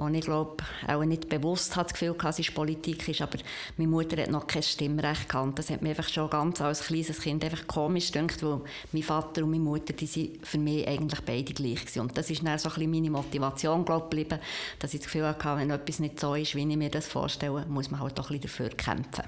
wo 0.00 0.08
ich 0.08 0.24
glaube, 0.24 0.64
auch 0.88 1.04
nicht 1.04 1.28
bewusst 1.28 1.76
hat 1.76 1.86
das 1.86 1.92
Gefühl 1.92 2.16
hatte, 2.22 2.40
es 2.40 2.50
Politik 2.50 3.06
ist, 3.06 3.20
aber 3.20 3.38
meine 3.76 3.90
Mutter 3.90 4.22
hat 4.22 4.30
noch 4.30 4.46
kein 4.46 4.62
Stimmrecht 4.62 5.28
gehabt. 5.28 5.58
Das 5.58 5.68
hat 5.68 5.82
mir 5.82 5.90
einfach 5.90 6.08
schon 6.08 6.30
ganz 6.30 6.60
als 6.62 6.86
kleines 6.86 7.20
Kind 7.20 7.44
einfach 7.44 7.66
komisch 7.66 8.10
gedacht, 8.10 8.42
weil 8.42 8.62
mein 8.92 9.02
Vater 9.02 9.44
und 9.44 9.50
meine 9.50 9.62
Mutter, 9.62 9.92
die 9.92 10.06
sind 10.06 10.46
für 10.46 10.58
mich 10.58 10.88
eigentlich 10.88 11.20
beide 11.20 11.52
gleich 11.52 11.80
gewesen. 11.80 12.00
Und 12.00 12.16
das 12.16 12.30
ist 12.30 12.44
dann 12.44 12.58
so 12.58 12.70
ein 12.70 12.90
meine 12.90 13.10
Motivation 13.10 13.84
glaube 13.84 14.08
geblieben, 14.08 14.40
dass 14.78 14.94
ich 14.94 15.00
das 15.00 15.06
Gefühl 15.06 15.26
hatte, 15.26 15.56
wenn 15.56 15.70
etwas 15.70 15.98
nicht 15.98 16.18
so 16.18 16.34
ist, 16.34 16.54
wie 16.54 16.66
ich 16.66 16.76
mir 16.76 16.90
das 16.90 17.06
vorstelle, 17.06 17.66
muss 17.66 17.90
man 17.90 18.00
halt 18.00 18.18
auch 18.18 18.30
ein 18.30 18.40
bisschen 18.40 18.68
dafür 18.68 18.68
kämpfen. 18.70 19.24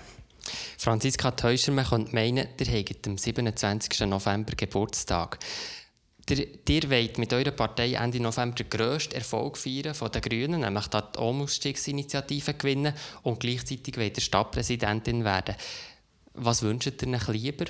Franziska 0.79 1.31
Teuscher, 1.33 1.73
man 1.73 1.85
könnte 1.85 2.15
meinen, 2.15 2.49
ihr 2.59 2.67
habt 2.67 3.07
am 3.07 3.19
27. 3.19 4.01
November 4.07 4.55
Geburtstag. 4.57 5.39
Ihr, 6.31 6.47
ihr 6.69 6.91
wollt 6.91 7.19
mit 7.19 7.33
eurer 7.33 7.51
Partei 7.51 7.95
Ende 7.95 8.21
November 8.21 8.55
den 8.55 8.71
grössten 8.71 9.17
Erfolg 9.17 9.59
feiern 9.59 9.95
von 9.95 10.11
den 10.11 10.23
Grünen, 10.23 10.61
nämlich 10.61 10.87
die 10.87 10.97
Atomausstiegsinitiative 10.97 12.55
gewinnen 12.55 12.95
und 13.23 13.41
gleichzeitig 13.41 13.97
wollt 13.97 14.17
ihr 14.17 14.23
Stadtpräsidentin 14.23 15.25
werden. 15.25 15.57
Was 16.35 16.63
wünscht 16.63 17.03
ihr 17.03 17.09
euch 17.09 17.29
lieber? 17.29 17.65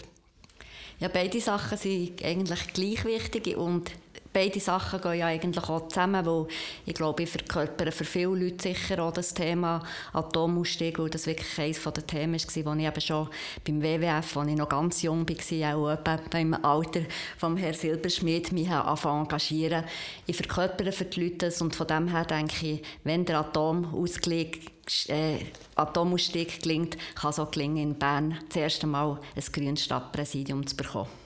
Ja, 1.01 1.09
beide 1.09 1.41
Sachen 1.41 1.79
sind 1.79 2.23
eigentlich 2.23 2.73
gleich 2.75 3.05
wichtig 3.05 3.57
und 3.57 3.91
beide 4.33 4.61
Sachen 4.61 5.01
gehen 5.01 5.19
ja 5.19 5.27
eigentlich 5.27 5.69
auch 5.69 5.89
zusammen, 5.89 6.25
weil 6.25 6.47
ich 6.87 6.95
glaube, 6.95 7.23
ich 7.23 7.31
verkörpere 7.31 7.93
für 7.93 8.05
viele 8.05 8.35
Leute 8.35 8.63
sicher 8.63 9.03
auch 9.03 9.13
das 9.13 9.35
Thema 9.35 9.83
Atomausstieg, 10.13 10.99
weil 10.99 11.11
das 11.11 11.27
wirklich 11.27 11.59
eines 11.59 11.83
der 11.83 12.07
Themen 12.07 12.41
war, 12.41 12.67
wo 12.67 12.79
ich 12.79 12.87
eben 12.87 13.01
schon 13.01 13.29
beim 13.65 13.83
WWF, 13.83 14.37
als 14.37 14.49
ich 14.49 14.57
noch 14.57 14.69
ganz 14.69 15.03
jung 15.03 15.29
war, 15.29 15.77
auch 15.77 15.91
etwa 15.91 16.19
beim 16.31 16.55
Alter 16.55 17.03
von 17.39 17.57
Herrn 17.57 17.75
Silberschmidt, 17.75 18.53
mich 18.53 18.69
engagieren. 18.69 19.85
Ich 20.27 20.37
verkörpere 20.37 20.93
für 20.93 21.05
die 21.05 21.25
Leute 21.25 21.47
das 21.47 21.61
und 21.61 21.75
von 21.75 21.87
dem 21.87 22.09
her 22.09 22.25
denke 22.25 22.67
ich, 22.67 22.83
wenn 23.05 23.25
der 23.25 23.41
Atomausstieg 23.41 24.73
äh, 25.09 25.39
Atomausstieg 25.77 26.63
gelingt, 26.63 26.97
kann 27.15 27.31
es 27.31 27.39
auch 27.39 27.51
gelingen, 27.51 27.77
in 27.77 27.95
Bern 27.95 28.39
das 28.49 28.57
erste 28.57 28.87
Mal 28.87 29.21
ein 29.35 29.53
grünes 29.53 29.85
Stadtpräsidium 29.85 30.67
zu 30.67 30.77
bekommen. 30.77 31.22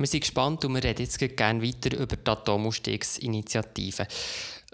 Wir 0.00 0.06
sind 0.06 0.20
gespannt 0.22 0.64
und 0.64 0.74
wir 0.74 0.82
reden 0.82 1.02
jetzt 1.02 1.18
gerne 1.18 1.62
weiter 1.62 1.94
über 1.94 2.16
die 2.16 2.30
Atomausstiegsinitiative. 2.30 4.06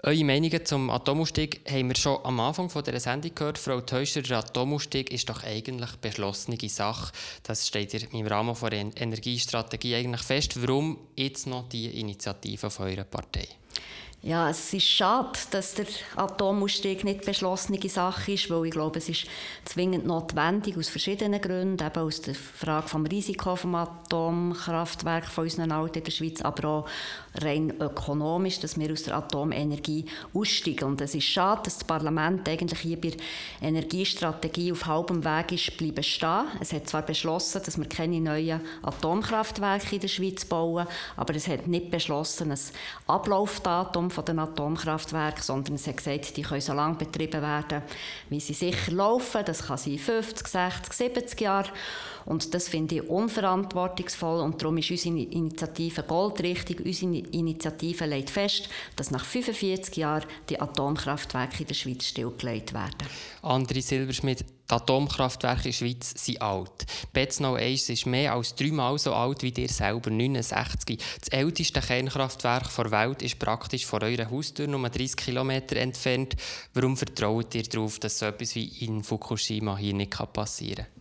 Eure 0.03 0.23
Meinungen 0.23 0.65
zum 0.65 0.89
Atomausstieg 0.89 1.69
haben 1.69 1.89
wir 1.89 1.97
schon 1.97 2.23
am 2.23 2.39
Anfang 2.39 2.69
von 2.69 2.81
dieser 2.81 3.01
Sendung 3.01 3.35
gehört. 3.35 3.57
Frau 3.57 3.81
Teuscher, 3.81 4.21
der 4.21 4.37
Atomausstieg 4.37 5.11
ist 5.11 5.27
doch 5.27 5.43
eigentlich 5.43 5.89
eine 5.89 5.99
beschlossene 5.99 6.57
Sache. 6.69 7.11
Das 7.43 7.67
steht 7.67 7.93
im 8.13 8.25
Rahmen 8.25 8.55
der 8.57 8.85
Energiestrategie 9.01 9.95
eigentlich 9.95 10.21
fest. 10.21 10.61
Warum 10.61 10.97
jetzt 11.17 11.45
noch 11.45 11.67
die 11.67 11.99
Initiative 11.99 12.69
von 12.69 12.87
eurer 12.87 13.03
Partei? 13.03 13.49
Ja, 14.27 14.49
es 14.49 14.73
ist 14.73 14.83
schade, 14.83 15.39
dass 15.51 15.75
der 15.75 15.85
Atomausstieg 16.17 17.05
nicht 17.05 17.25
beschlossene 17.25 17.79
Sache 17.87 18.33
ist, 18.33 18.49
weil 18.49 18.65
ich 18.65 18.71
glaube, 18.71 18.97
es 18.97 19.07
ist 19.07 19.25
zwingend 19.63 20.05
notwendig 20.05 20.77
aus 20.77 20.89
verschiedenen 20.89 21.39
Gründen, 21.39 21.81
eben 21.81 21.99
aus 21.99 22.19
der 22.19 22.35
Frage 22.35 22.89
vom 22.89 23.05
Risiko 23.05 23.55
vom 23.55 23.75
Atomkraftwerk 23.75 25.27
von 25.27 25.45
unseren 25.45 25.71
Alten 25.71 25.99
in 25.99 26.03
der 26.03 26.11
Schweiz, 26.11 26.41
aber 26.41 26.67
auch 26.67 26.89
rein 27.43 27.73
ökonomisch, 27.79 28.59
dass 28.59 28.77
wir 28.79 28.91
aus 28.91 29.03
der 29.03 29.15
Atomenergie 29.15 30.05
aussteigen. 30.33 30.85
Und 30.85 31.01
es 31.01 31.15
ist 31.15 31.25
schade, 31.25 31.61
dass 31.65 31.79
das 31.79 31.87
Parlament 31.87 32.47
eigentlich 32.47 32.79
hier 32.79 32.99
bei 32.99 33.09
der 33.09 33.19
Energiestrategie 33.61 34.71
auf 34.71 34.85
halbem 34.85 35.23
Weg 35.23 35.51
ist 35.51 35.77
bleiben 35.77 36.03
stehen. 36.03 36.45
Es 36.59 36.73
hat 36.73 36.87
zwar 36.87 37.01
beschlossen, 37.01 37.61
dass 37.65 37.77
wir 37.77 37.87
keine 37.87 38.19
neuen 38.19 38.61
Atomkraftwerke 38.81 39.95
in 39.95 40.01
der 40.01 40.07
Schweiz 40.07 40.45
bauen, 40.45 40.87
aber 41.15 41.35
es 41.35 41.47
hat 41.47 41.67
nicht 41.67 41.91
beschlossen, 41.91 42.51
ein 42.51 42.59
Ablaufdatum 43.07 44.09
von 44.09 44.25
den 44.25 44.39
Atomkraftwerken, 44.39 45.43
sondern 45.43 45.75
es 45.75 45.87
hat 45.87 45.97
gesagt, 45.97 46.37
die 46.37 46.41
können 46.41 46.61
so 46.61 46.73
lange 46.73 46.95
betrieben 46.95 47.41
werden, 47.41 47.81
wie 48.29 48.39
sie 48.39 48.53
sicher 48.53 48.91
laufen. 48.91 49.43
Das 49.45 49.65
kann 49.65 49.77
sein 49.77 49.97
50, 49.97 50.47
60, 50.47 50.93
70 50.93 51.41
Jahre. 51.41 51.69
Und 52.27 52.53
das 52.53 52.67
finde 52.67 52.95
ich 52.95 53.09
unverantwortungsvoll 53.09 54.41
und 54.41 54.61
darum 54.61 54.77
ist 54.77 54.91
unsere 54.91 55.17
Initiative 55.17 56.03
goldrichtig. 56.03 56.81
Unsere 56.85 57.19
Initiative 57.31 58.05
legt 58.05 58.29
fest, 58.29 58.69
dass 58.95 59.11
nach 59.11 59.25
45 59.25 59.97
Jahren 59.97 60.25
die 60.49 60.59
Atomkraftwerke 60.59 61.61
in 61.61 61.67
der 61.67 61.73
Schweiz 61.73 62.05
stillgelegt 62.05 62.73
werden. 62.73 63.07
André 63.41 63.81
Silberschmidt, 63.81 64.41
die 64.41 64.73
Atomkraftwerke 64.73 65.59
in 65.59 65.63
der 65.63 65.71
Schweiz 65.73 66.13
sind 66.25 66.41
alt. 66.41 66.85
Betznau 67.13 67.55
1 67.55 67.89
ist 67.89 68.05
mehr 68.05 68.33
als 68.33 68.55
dreimal 68.55 68.97
so 68.97 69.13
alt 69.13 69.43
wie 69.43 69.51
dir 69.51 69.69
selber, 69.69 70.09
69. 70.09 70.99
Das 71.19 71.29
älteste 71.29 71.79
Kernkraftwerk 71.79 72.75
der 72.75 72.91
Welt 72.91 73.21
ist 73.21 73.39
praktisch 73.39 73.85
vor 73.85 74.01
eurer 74.01 74.29
Haustür, 74.29 74.67
nur 74.67 74.89
30 74.89 75.15
km 75.15 75.49
entfernt. 75.49 76.35
Warum 76.73 76.97
vertraut 76.97 77.55
ihr 77.55 77.63
darauf, 77.63 77.99
dass 77.99 78.19
so 78.19 78.25
etwas 78.25 78.55
wie 78.55 78.67
in 78.85 79.03
Fukushima 79.03 79.77
hier 79.77 79.93
nicht 79.93 80.17
passieren 80.33 80.85
kann? 80.85 80.97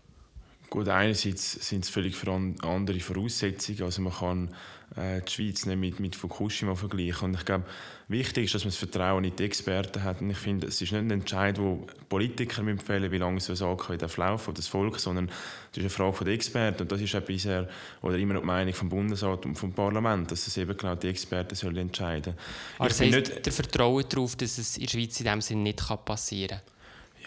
Gut, 0.68 0.88
einerseits 0.88 1.68
sind 1.68 1.84
es 1.84 1.90
völlig 1.90 2.16
andere 2.26 3.00
Voraussetzungen. 3.00 3.82
Also 3.82 4.02
man 4.02 4.12
kann 4.12 4.54
äh, 4.94 5.20
die 5.20 5.32
Schweiz 5.32 5.66
nicht 5.66 5.78
mit, 5.78 6.00
mit 6.00 6.14
Fukushima 6.14 6.74
vergleichen. 6.74 7.28
Und 7.28 7.34
ich 7.34 7.44
glaube, 7.44 7.64
wichtig 8.08 8.44
ist, 8.44 8.54
dass 8.54 8.64
man 8.64 8.70
das 8.70 8.78
Vertrauen 8.78 9.24
in 9.24 9.34
die 9.34 9.44
Experten 9.44 10.04
hat. 10.04 10.20
Und 10.20 10.30
ich 10.30 10.36
finde, 10.36 10.68
es 10.68 10.80
ist 10.80 10.92
nicht 10.92 11.00
ein 11.00 11.10
Entscheid, 11.10 11.58
wo 11.58 11.86
Politiker 12.08 12.66
empfehlen, 12.66 13.10
wie 13.10 13.18
lange 13.18 13.40
so 13.40 13.52
ein 13.52 13.72
AKW 13.72 13.96
darf 13.96 14.16
laufen 14.16 14.50
oder 14.50 14.56
das 14.56 14.68
Volk, 14.68 15.00
sondern 15.00 15.28
es 15.28 15.76
ist 15.76 15.80
eine 15.80 15.90
Frage 15.90 16.24
der 16.24 16.34
Experten. 16.34 16.82
Und 16.82 16.92
das 16.92 17.00
ist 17.00 17.14
auch 17.16 17.20
bisher 17.20 17.68
oder 18.02 18.16
immer 18.16 18.34
noch 18.34 18.42
die 18.42 18.46
Meinung 18.46 18.74
vom 18.74 18.88
Bundesrat 18.88 19.44
und 19.44 19.56
vom 19.56 19.72
Parlament, 19.72 20.30
dass 20.30 20.46
es 20.46 20.56
eben 20.56 20.76
genau 20.76 20.94
die 20.94 21.08
Experten 21.08 21.54
sollen 21.54 21.76
entscheiden. 21.76 22.34
Aber 22.78 22.88
ich 22.88 22.96
das 22.96 23.00
heißt, 23.00 23.14
nicht, 23.14 23.46
der 23.46 23.52
Vertrauen 23.52 24.04
darauf, 24.08 24.36
dass 24.36 24.58
es 24.58 24.76
in 24.76 24.84
der 24.84 24.90
Schweiz 24.90 25.18
in 25.20 25.26
dem 25.26 25.40
Sinne 25.40 25.62
nicht 25.62 25.82
passieren 26.04 26.58
kann? 26.58 26.76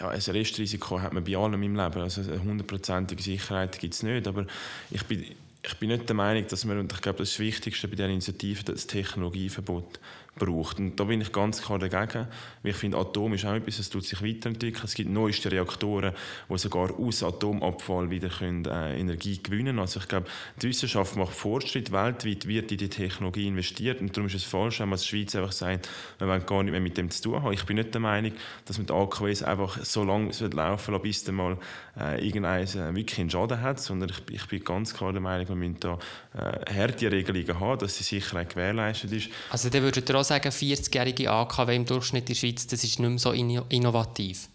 ja, 0.00 0.08
ein 0.08 0.20
Restrisiko 0.20 1.00
hat 1.00 1.12
man 1.12 1.22
bei 1.22 1.36
allem 1.36 1.62
im 1.62 1.76
Leben. 1.76 2.00
Also 2.00 2.22
eine 2.22 2.42
hundertprozentige 2.42 3.22
Sicherheit 3.22 3.78
gibt 3.78 3.94
es 3.94 4.02
nicht. 4.02 4.26
Aber 4.26 4.46
ich 4.90 5.04
bin, 5.04 5.26
ich 5.62 5.74
bin 5.76 5.90
nicht 5.90 6.08
der 6.08 6.16
Meinung, 6.16 6.46
dass 6.48 6.66
wir, 6.66 6.78
und 6.78 6.92
ich 6.92 7.00
glaube, 7.00 7.18
das, 7.18 7.30
das 7.30 7.38
Wichtigste 7.38 7.88
bei 7.88 7.96
dieser 7.96 8.08
Initiative 8.08 8.64
das 8.64 8.86
Technologieverbot 8.86 10.00
braucht. 10.40 10.78
Und 10.78 10.96
da 10.98 11.04
bin 11.04 11.20
ich 11.20 11.30
ganz 11.30 11.62
klar 11.62 11.78
dagegen, 11.78 12.26
weil 12.62 12.72
ich 12.72 12.76
finde, 12.76 12.98
Atom 12.98 13.34
ist 13.34 13.44
auch 13.44 13.54
etwas, 13.54 13.76
das 13.76 13.90
tut 13.90 14.04
sich 14.04 14.20
weiterentwickeln. 14.22 14.84
Es 14.84 14.94
gibt 14.94 15.10
neueste 15.10 15.52
Reaktoren, 15.52 16.12
die 16.48 16.58
sogar 16.58 16.98
aus 16.98 17.22
Atomabfall 17.22 18.10
wieder 18.10 18.28
können, 18.28 18.64
äh, 18.64 18.98
Energie 18.98 19.40
gewinnen. 19.40 19.78
Also 19.78 20.00
ich 20.00 20.08
glaube, 20.08 20.26
die 20.60 20.68
Wissenschaft 20.68 21.14
macht 21.16 21.34
Fortschritt. 21.34 21.92
Weltweit 21.92 22.48
wird 22.48 22.72
in 22.72 22.78
die 22.78 22.88
Technologie 22.88 23.46
investiert 23.46 24.00
und 24.00 24.16
darum 24.16 24.26
ist 24.26 24.34
es 24.34 24.44
falsch, 24.44 24.80
wenn 24.80 24.88
man 24.88 24.94
als 24.94 25.06
Schweiz 25.06 25.36
einfach 25.36 25.52
sagt, 25.52 25.88
wir 26.18 26.26
wollen 26.26 26.44
gar 26.46 26.62
nicht 26.62 26.72
mehr 26.72 26.80
mit 26.80 26.96
dem 26.96 27.10
zu 27.10 27.22
tun 27.22 27.42
haben. 27.42 27.52
Ich 27.52 27.64
bin 27.64 27.76
nicht 27.76 27.94
der 27.94 28.00
Meinung, 28.00 28.32
dass 28.64 28.78
man 28.78 28.86
die 28.86 28.92
AKWs 28.92 29.42
einfach 29.42 29.84
so 29.84 30.02
lange 30.02 30.30
laufen 30.30 30.92
lassen, 30.92 31.02
bis 31.02 31.24
dann 31.24 31.34
mal 31.36 31.58
äh, 31.98 32.26
irgendeins 32.26 32.74
äh, 32.74 32.94
wirklich 32.94 33.20
einen 33.20 33.30
Schaden 33.30 33.60
hat, 33.60 33.80
sondern 33.80 34.10
ich, 34.10 34.34
ich, 34.34 34.46
bin 34.48 34.64
ganz 34.64 34.94
klar 34.94 35.12
der 35.12 35.20
Meinung, 35.20 35.48
wir 35.48 35.56
müssen 35.56 35.80
da 35.80 35.98
äh, 36.34 36.74
harte 36.74 37.10
Regelungen 37.10 37.60
haben, 37.60 37.78
dass 37.78 37.96
die 37.96 38.02
Sicherheit 38.02 38.50
gewährleistet 38.50 39.12
ist. 39.12 39.28
Also 39.50 39.68
dann 39.68 39.82
würdet 39.82 40.08
ihr 40.08 40.14
sagen, 40.30 40.50
40-jährige 40.50 41.30
AKW 41.30 41.76
im 41.76 41.84
Durchschnitt 41.84 42.22
in 42.22 42.26
der 42.26 42.34
Schweiz, 42.34 42.66
das 42.66 42.84
ist 42.84 42.98
nicht 42.98 43.08
mehr 43.08 43.18
so 43.18 43.32
innovativ? 43.32 44.48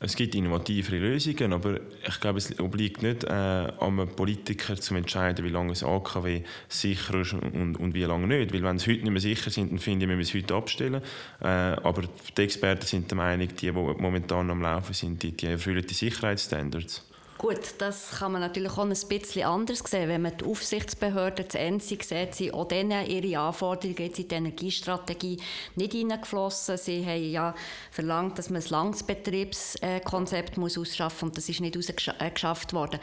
Es 0.00 0.16
gibt 0.16 0.34
innovativere 0.34 0.98
Lösungen, 0.98 1.52
aber 1.52 1.80
ich 2.06 2.20
glaube, 2.20 2.38
es 2.38 2.58
obliegt 2.58 3.02
nicht 3.02 3.24
äh, 3.24 3.28
einem 3.28 4.08
Politiker 4.14 4.76
zu 4.76 4.94
entscheiden, 4.94 5.44
wie 5.44 5.50
lange 5.50 5.72
ein 5.72 5.86
AKW 5.86 6.42
sicher 6.68 7.20
ist 7.20 7.32
und, 7.32 7.76
und, 7.76 7.94
wie 7.94 8.02
lange 8.02 8.26
nicht. 8.26 8.52
Weil 8.52 8.62
wenn 8.62 8.76
es 8.76 8.86
heute 8.86 9.02
nicht 9.02 9.10
mehr 9.10 9.20
sicher 9.20 9.50
sind, 9.50 9.70
dann 9.70 9.78
finde 9.78 10.04
ich, 10.04 10.10
wir 10.10 10.16
müssen 10.16 10.36
es 10.36 10.42
heute 10.42 10.54
abstellen. 10.54 11.00
Äh, 11.40 11.46
aber 11.46 12.02
die 12.36 12.42
Experten 12.42 12.86
sind 12.86 13.10
der 13.10 13.16
Meinung, 13.16 13.48
die, 13.48 13.54
die 13.54 13.72
momentan 13.72 14.50
am 14.50 14.60
Laufen 14.60 14.92
sind, 14.92 15.22
die, 15.22 15.32
die 15.32 15.46
erfüllen 15.46 15.86
die 15.88 15.94
Sicherheitsstandards. 15.94 17.06
Gut, 17.36 17.74
das 17.78 18.10
kann 18.18 18.32
man 18.32 18.40
natürlich 18.40 18.72
auch 18.72 18.84
ein 18.84 18.88
bisschen 18.90 19.42
anders 19.44 19.80
sehen. 19.80 20.08
Wenn 20.08 20.22
man 20.22 20.36
die 20.36 20.44
Aufsichtsbehörde, 20.44 21.44
das 21.44 21.56
ENSI 21.56 21.98
sieht, 22.00 22.34
sind 22.34 22.54
auch 22.54 22.68
denen 22.68 23.06
ihre 23.06 23.40
Anforderungen 23.40 23.98
jetzt 23.98 24.18
in 24.20 24.28
die 24.28 24.34
Energiestrategie 24.36 25.40
nicht 25.74 25.92
hineingeflossen. 25.92 26.78
Sie 26.78 27.04
haben 27.04 27.30
ja 27.30 27.54
verlangt, 27.90 28.38
dass 28.38 28.50
man 28.50 28.62
ein 28.62 28.68
Langbetriebskonzept 28.68 30.56
muss 30.56 30.78
ausschaffen 30.78 31.26
muss 31.26 31.30
und 31.30 31.36
das 31.36 31.48
ist 31.48 31.60
nicht 31.60 31.76
ausgeschafft 31.76 32.72
worden. 32.72 33.00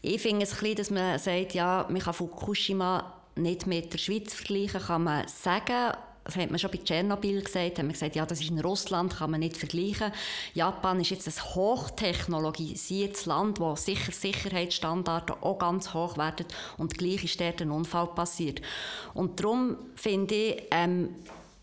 Ich 0.00 0.22
finde 0.22 0.44
es 0.44 0.52
ein 0.52 0.58
bisschen, 0.60 0.76
dass 0.76 0.90
man 0.90 1.18
sagt, 1.18 1.54
ja, 1.54 1.86
man 1.90 2.00
kann 2.00 2.14
Fukushima 2.14 3.12
nicht 3.34 3.66
mit 3.66 3.92
der 3.92 3.98
Schweiz 3.98 4.32
vergleichen, 4.32 4.80
kann 4.80 5.04
man 5.04 5.26
sagen, 5.26 5.92
das 6.26 6.36
hat 6.36 6.50
man 6.50 6.58
schon 6.58 6.70
bei 6.70 6.78
Tschernobyl 6.78 7.42
gesagt, 7.42 7.78
haben 7.78 7.86
wir 7.86 7.92
gesagt, 7.92 8.16
ja, 8.16 8.26
das 8.26 8.40
ist 8.40 8.50
in 8.50 8.58
Russland, 8.58 9.16
kann 9.16 9.30
man 9.30 9.40
nicht 9.40 9.56
vergleichen. 9.56 10.12
Japan 10.54 11.00
ist 11.00 11.10
jetzt 11.10 11.28
ein 11.28 11.54
hochtechnologisiertes 11.54 13.26
Land, 13.26 13.60
wo 13.60 13.76
sicher 13.76 14.10
Sicherheitsstandards 14.10 15.32
auch 15.40 15.58
ganz 15.58 15.94
hoch 15.94 16.18
werden 16.18 16.46
und 16.78 16.98
gleich 16.98 17.22
ist 17.22 17.40
dort 17.40 17.62
ein 17.62 17.70
Unfall 17.70 18.08
passiert. 18.08 18.60
Und 19.14 19.40
darum 19.40 19.76
finde 19.94 20.34
ich, 20.34 20.62
ähm, 20.72 21.14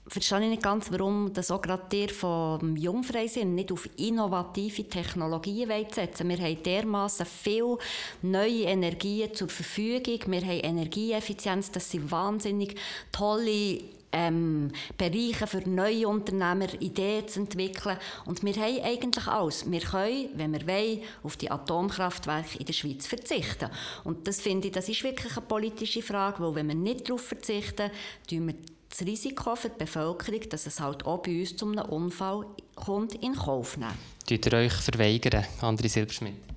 verstehe 0.08 0.42
ich 0.44 0.50
nicht 0.50 0.64
ganz, 0.64 0.92
warum 0.92 1.34
das 1.34 1.52
auch 1.52 1.62
gerade 1.62 1.84
der 1.92 2.10
vom 2.10 2.78
Jungfreisinn 2.78 3.56
nicht 3.56 3.72
auf 3.72 3.90
innovative 3.98 4.88
Technologien 4.88 5.70
setzen 5.92 6.30
Wir 6.30 6.38
haben 6.38 6.64
dermaßen 6.64 7.26
viel 7.26 7.78
neue 8.22 8.64
Energien 8.64 9.34
zur 9.34 9.50
Verfügung. 9.50 10.20
Wir 10.28 10.42
haben 10.42 10.60
Energieeffizienz, 10.60 11.72
das 11.72 11.90
sind 11.90 12.12
wahnsinnig 12.12 12.76
tolle 13.12 13.82
ähm, 14.14 14.72
Bereiche 14.98 15.48
für 15.48 15.68
neue 15.68 16.08
Unternehmer, 16.08 16.74
Ideen 16.80 17.28
zu 17.28 17.42
entwickeln. 17.42 17.98
Und 18.26 18.44
wir 18.44 18.54
haben 18.54 18.84
eigentlich 18.84 19.28
alles. 19.28 19.70
Wir 19.70 19.82
können, 19.82 20.30
wenn 20.36 20.54
wir 20.54 20.68
wollen, 20.68 21.02
auf 21.24 21.36
die 21.36 21.52
Atomkraftwerke 21.52 22.60
in 22.60 22.66
der 22.66 22.74
Schweiz 22.74 23.08
verzichten. 23.08 23.70
Und 24.04 24.28
das 24.28 24.40
finde 24.40 24.68
ich, 24.68 24.74
das 24.74 24.88
ist 24.88 25.04
wirklich 25.04 25.36
eine 25.36 25.46
politische 25.46 26.02
Frage, 26.02 26.42
weil 26.44 26.56
wenn 26.56 26.68
wir 26.68 26.76
nicht 26.76 27.10
darauf 27.10 27.22
verzichten, 27.26 27.90
tun 28.30 28.48
wir 28.48 28.56
das 28.90 29.02
Risiko 29.02 29.56
für 29.56 29.70
die 29.70 29.80
Bevölkerung, 29.80 30.42
dass 30.50 30.68
es 30.68 30.80
halt 30.80 31.06
auch 31.06 31.24
bei 31.24 31.40
uns 31.40 31.56
zu 31.56 31.66
einem 31.66 31.86
Unfall 31.86 32.46
kommt, 32.76 33.16
in 33.16 33.34
Kauf 33.34 33.78
nehmen. 33.78 33.98
Tut 34.28 34.46
ihr 34.46 34.54
euch 34.54 34.74
verweigern, 34.74 35.46
André 35.62 35.90
Silberschmidt? 35.90 36.53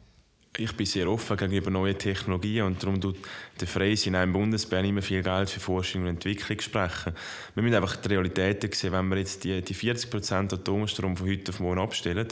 Ich 0.58 0.72
bin 0.72 0.86
sehr 0.86 1.08
offen 1.08 1.36
gegenüber 1.36 1.70
neuen 1.70 1.98
Technologien 1.98 2.64
und 2.64 2.82
darum 2.82 3.00
tut 3.00 3.16
der 3.60 3.68
Freis 3.68 4.06
in 4.06 4.14
einem 4.14 4.32
Bundesbär 4.32 4.82
immer 4.84 5.02
viel 5.02 5.22
Geld 5.22 5.50
für 5.50 5.60
Forschung 5.60 6.02
und 6.02 6.08
Entwicklung 6.08 6.60
sprechen. 6.60 7.14
Wir 7.54 7.62
müssen 7.62 7.76
einfach 7.76 7.96
die 7.96 8.08
Realität 8.08 8.74
sehen, 8.74 8.92
wenn 8.92 9.08
wir 9.08 9.18
jetzt 9.18 9.44
die, 9.44 9.62
die 9.62 9.74
40% 9.74 10.54
Atomstrom 10.54 11.16
von 11.16 11.28
heute 11.28 11.52
auf 11.52 11.60
morgen 11.60 11.80
abstellen, 11.80 12.26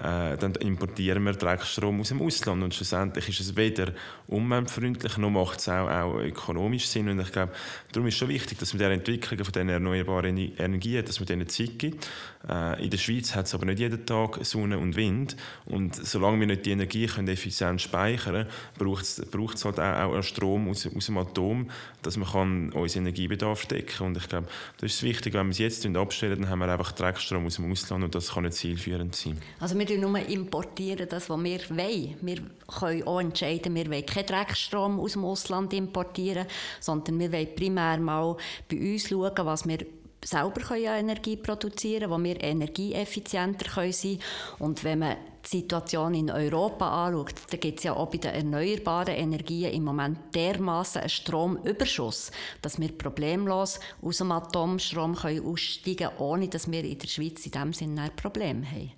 äh, 0.00 0.36
dann 0.36 0.54
importieren 0.56 1.24
wir 1.24 1.32
Dreckstrom 1.32 2.00
aus 2.00 2.08
dem 2.08 2.22
Ausland 2.22 2.62
und 2.62 2.74
schlussendlich 2.74 3.28
ist 3.28 3.40
es 3.40 3.56
weder 3.56 3.92
umweltfreundlich 4.28 5.16
noch 5.18 5.30
macht 5.30 5.58
es 5.58 5.68
auch, 5.68 5.88
auch 5.88 6.18
ökonomisch 6.18 6.86
Sinn 6.86 7.08
und 7.08 7.20
ich 7.20 7.32
glaube, 7.32 7.52
darum 7.92 8.06
ist 8.06 8.14
es 8.14 8.18
schon 8.18 8.28
wichtig, 8.28 8.58
dass 8.58 8.72
man 8.72 8.78
der 8.78 8.90
Entwicklung 8.90 9.44
von 9.44 9.52
diesen 9.52 9.68
erneuerbaren 9.68 10.36
Energien, 10.36 11.04
dass 11.04 11.18
man 11.18 11.26
denen 11.26 11.48
Zeit 11.48 11.78
gibt. 11.78 12.08
Äh, 12.48 12.84
in 12.84 12.90
der 12.90 12.98
Schweiz 12.98 13.34
hat 13.34 13.46
es 13.46 13.54
aber 13.54 13.66
nicht 13.66 13.80
jeden 13.80 14.06
Tag 14.06 14.38
Sonne 14.44 14.78
und 14.78 14.96
Wind 14.96 15.36
und 15.64 15.96
solange 15.96 16.40
wir 16.40 16.46
nicht 16.46 16.66
die 16.66 16.70
Energie 16.70 17.06
können 17.06 17.28
effizient 17.28 17.80
speichern 17.80 18.46
können, 18.78 19.28
braucht 19.30 19.54
es 19.54 19.64
halt 19.64 19.80
auch, 19.80 20.14
auch 20.14 20.22
Strom 20.22 20.68
aus, 20.68 20.88
aus 20.94 21.06
dem 21.06 21.18
Atom, 21.18 21.70
dass 22.02 22.16
man 22.16 22.28
kann 22.28 22.72
unseren 22.72 23.02
Energiebedarf 23.02 23.66
decken 23.66 23.96
kann. 23.98 24.06
Und 24.08 24.16
ich 24.16 24.28
glaube, 24.28 24.48
das 24.78 24.92
ist 24.92 25.02
wichtig, 25.02 25.34
wenn 25.34 25.46
wir 25.46 25.50
es 25.50 25.58
jetzt 25.58 25.86
abstellen, 25.86 26.42
dann 26.42 26.50
haben 26.50 26.60
wir 26.60 26.68
einfach 26.68 26.92
Dreckstrom 26.92 27.46
aus 27.46 27.56
dem 27.56 27.70
Ausland 27.70 28.04
und 28.04 28.14
das 28.14 28.32
kann 28.32 28.44
nicht 28.44 28.54
zielführend 28.54 29.14
sein. 29.14 29.38
Also 29.60 29.74
wir 29.88 29.98
nur 29.98 30.18
importieren 30.18 31.08
das, 31.08 31.30
was 31.30 31.42
wir 31.42 31.60
wollen. 31.70 32.16
Wir 32.20 32.38
können 32.66 33.06
auch 33.06 33.20
entscheiden, 33.20 33.74
wir 33.74 33.90
wollen 33.90 34.06
keinen 34.06 34.26
Dreckstrom 34.26 35.00
aus 35.00 35.12
dem 35.12 35.24
Ausland 35.24 35.72
importieren, 35.72 36.46
sondern 36.80 37.18
wir 37.18 37.32
wollen 37.32 37.54
primär 37.54 37.98
mal 37.98 38.36
bei 38.68 38.76
uns 38.76 39.08
schauen, 39.08 39.32
was 39.36 39.66
wir 39.66 39.78
selber 40.24 40.76
Energie 40.76 41.36
produzieren 41.36 42.10
können, 42.10 42.12
wo 42.12 42.24
wir 42.24 42.42
energieeffizienter 42.42 43.70
sein 43.70 43.92
können. 43.92 44.18
Und 44.58 44.84
wenn 44.84 44.98
man 44.98 45.16
die 45.44 45.48
Situation 45.58 46.14
in 46.14 46.30
Europa 46.30 47.06
anschaut, 47.06 47.34
dann 47.50 47.60
gibt 47.60 47.78
es 47.78 47.84
ja 47.84 47.94
auch 47.94 48.10
bei 48.10 48.18
den 48.18 48.34
erneuerbaren 48.34 49.14
Energien 49.14 49.72
im 49.72 49.84
Moment 49.84 50.18
dermaßen 50.34 51.00
einen 51.00 51.08
Stromüberschuss, 51.08 52.30
dass 52.60 52.80
wir 52.80 52.96
problemlos 52.96 53.80
aus 54.02 54.18
dem 54.18 54.32
Atomstrom 54.32 55.16
aussteigen 55.16 56.08
können, 56.08 56.18
ohne 56.18 56.48
dass 56.48 56.70
wir 56.70 56.84
in 56.84 56.98
der 56.98 57.08
Schweiz 57.08 57.46
in 57.46 57.52
diesem 57.52 57.72
Sinne 57.72 58.02
ein 58.02 58.16
Problem 58.16 58.64
haben. 58.68 58.97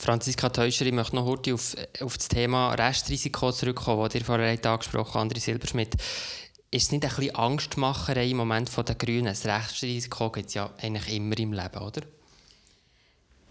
Franziska 0.00 0.48
Teuscher, 0.48 0.86
ich 0.86 0.92
möchte 0.92 1.16
noch 1.16 1.24
kurz 1.24 1.48
auf, 1.48 1.76
auf 2.00 2.16
das 2.16 2.28
Thema 2.28 2.74
Restrisiko 2.74 3.52
zurückkommen, 3.52 4.04
das 4.04 4.14
ihr 4.14 4.24
vorher 4.24 4.58
angesprochen 4.64 5.14
habt, 5.14 5.32
André 5.32 5.40
Silberschmidt. 5.40 5.94
Ist 6.70 6.84
es 6.84 6.92
nicht 6.92 7.04
ein 7.04 7.10
bisschen 7.10 7.34
Angstmacherei 7.34 8.28
im 8.28 8.36
Moment 8.36 8.68
von 8.68 8.84
den 8.84 8.98
Grünen? 8.98 9.26
Das 9.26 9.46
Restrisiko 9.46 10.30
gibt 10.30 10.48
es 10.48 10.54
ja 10.54 10.70
eigentlich 10.80 11.14
immer 11.14 11.38
im 11.38 11.52
Leben, 11.52 11.78
oder? 11.78 12.02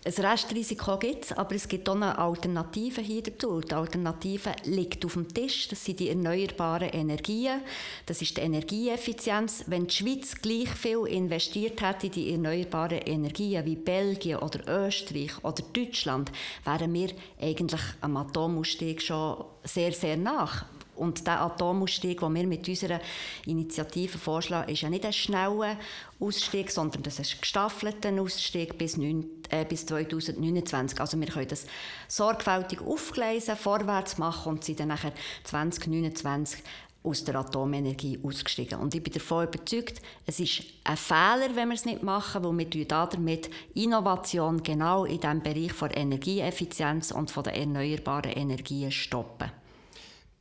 Ein 0.07 0.25
Restrisiko 0.25 0.97
gibt 0.97 1.25
es, 1.25 1.31
aber 1.33 1.53
es 1.55 1.67
gibt 1.67 1.89
auch 1.89 1.95
eine 1.95 2.17
Alternative 2.17 3.01
hier 3.01 3.21
dazu. 3.23 3.59
Die 3.59 3.73
Alternative 3.73 4.55
liegt 4.63 5.03
auf 5.03 5.15
dem 5.15 5.27
Tisch. 5.27 5.67
Das 5.67 5.83
sind 5.83 5.99
die 5.99 6.07
erneuerbaren 6.07 6.91
Energien. 6.91 7.59
Das 8.05 8.21
ist 8.21 8.37
die 8.37 8.41
Energieeffizienz. 8.41 9.65
Wenn 9.67 9.87
die 9.87 9.93
Schweiz 9.93 10.41
gleich 10.41 10.69
viel 10.69 11.07
investiert 11.07 11.81
hätte 11.81 12.05
in 12.07 12.13
die 12.13 12.31
erneuerbaren 12.31 12.99
Energien 12.99 13.65
wie 13.65 13.75
Belgien 13.75 14.37
oder 14.37 14.85
Österreich 14.87 15.43
oder 15.43 15.61
Deutschland, 15.73 16.31
wären 16.63 16.93
wir 16.93 17.09
eigentlich 17.41 17.81
am 17.99 18.15
Atomausstieg 18.15 19.01
schon 19.01 19.43
sehr, 19.65 19.91
sehr 19.91 20.15
nach. 20.15 20.76
Und 20.97 21.25
der 21.25 21.41
Atomausstieg, 21.41 22.19
den 22.19 22.33
wir 22.33 22.47
mit 22.47 22.67
unserer 22.67 22.99
Initiative 23.45 24.17
vorschlagen, 24.17 24.71
ist 24.71 24.81
ja 24.81 24.89
nicht 24.89 25.05
ein 25.05 25.13
schneller 25.13 25.77
Ausstieg, 26.19 26.71
sondern 26.71 27.03
das 27.03 27.19
ist 27.19 27.35
ein 27.35 27.41
gestaffelter 27.41 28.11
Ausstieg 28.21 28.77
bis, 28.77 28.97
9, 28.97 29.25
äh, 29.49 29.65
bis 29.65 29.85
2029. 29.85 30.99
Also 30.99 31.19
wir 31.19 31.27
können 31.27 31.47
das 31.47 31.65
sorgfältig 32.07 32.81
aufgleisen, 32.81 33.55
vorwärts 33.55 34.17
machen 34.17 34.53
und 34.53 34.63
sind 34.63 34.79
dann 34.79 34.89
nachher 34.89 35.13
2029 35.43 36.63
aus 37.07 37.23
der 37.23 37.35
Atomenergie 37.35 38.19
ausgestiegen. 38.21 38.79
Und 38.79 38.93
ich 38.93 39.01
bin 39.01 39.13
davon 39.13 39.47
überzeugt, 39.47 40.01
es 40.25 40.39
ist 40.39 40.63
ein 40.83 40.97
Fehler, 40.97 41.55
wenn 41.55 41.69
wir 41.69 41.75
es 41.75 41.85
nicht 41.85 42.03
machen, 42.03 42.43
weil 42.43 42.73
wir 42.73 42.87
damit 42.87 43.49
Innovation 43.73 44.61
genau 44.61 45.05
in 45.05 45.19
diesem 45.19 45.41
Bereich 45.41 45.73
von 45.73 45.89
Energieeffizienz 45.89 47.11
und 47.11 47.31
von 47.31 47.43
den 47.43 47.53
erneuerbaren 47.53 48.31
Energien 48.31 48.91
stoppen. 48.91 49.51